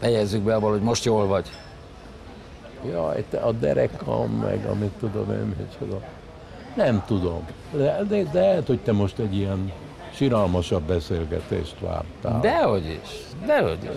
fejezzük 0.00 0.42
be 0.42 0.54
abból, 0.54 0.70
hogy 0.70 0.80
most 0.80 1.04
jól 1.04 1.26
vagy. 1.26 1.50
Jaj, 2.90 3.24
te 3.30 3.38
a 3.38 3.52
derekam, 3.52 4.30
meg 4.30 4.66
amit 4.70 4.92
tudom 5.00 5.30
én, 5.30 5.54
micsoda. 5.58 6.00
Nem 6.76 7.02
tudom. 7.06 7.46
De, 7.72 8.02
de, 8.08 8.22
de 8.22 8.40
lehet, 8.40 8.66
hogy 8.66 8.78
te 8.78 8.92
most 8.92 9.18
egy 9.18 9.36
ilyen 9.36 9.72
siralmasabb 10.14 10.82
beszélgetést 10.82 11.76
vártál. 11.80 12.40
Dehogy 12.40 12.98
is, 13.02 13.10
dehogy 13.46 13.78
is. 13.82 13.90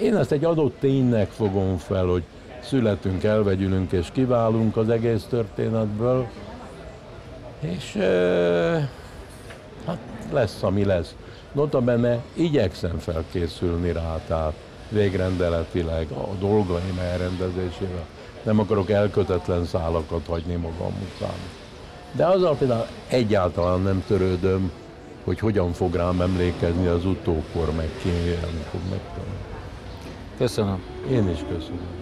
Én 0.00 0.16
ezt 0.16 0.32
egy 0.32 0.44
adott 0.44 0.76
ténynek 0.80 1.30
fogom 1.30 1.76
fel, 1.76 2.06
hogy 2.06 2.22
születünk, 2.62 3.24
elvegyülünk 3.24 3.92
és 3.92 4.08
kiválunk 4.12 4.76
az 4.76 4.88
egész 4.88 5.22
történetből, 5.22 6.26
és 7.60 7.98
hát 9.86 9.98
lesz, 10.32 10.62
ami 10.62 10.84
lesz. 10.84 11.14
Notabene 11.52 12.18
igyekszem 12.34 12.98
felkészülni 12.98 13.92
rá, 13.92 14.20
tehát 14.26 14.54
végrendeletileg 14.88 16.10
a 16.10 16.28
dolgaim 16.38 16.98
elrendezésével. 16.98 18.04
Nem 18.42 18.58
akarok 18.58 18.90
elkötetlen 18.90 19.64
szálakat 19.64 20.26
hagyni 20.26 20.54
magam 20.54 20.94
után. 21.14 21.36
De 22.12 22.26
azzal 22.26 22.56
például 22.56 22.86
egyáltalán 23.08 23.80
nem 23.80 24.04
törődöm, 24.06 24.70
hogy 25.24 25.38
hogyan 25.38 25.72
fog 25.72 25.94
rám 25.94 26.20
emlékezni 26.20 26.86
az 26.86 27.04
utókor, 27.04 27.72
meg 27.76 27.88
ki 28.02 28.08
fog 28.70 28.80
megtanulni. 28.90 29.38
Köszönöm. 30.36 30.82
Én 31.10 31.28
is 31.28 31.38
köszönöm. 31.48 32.01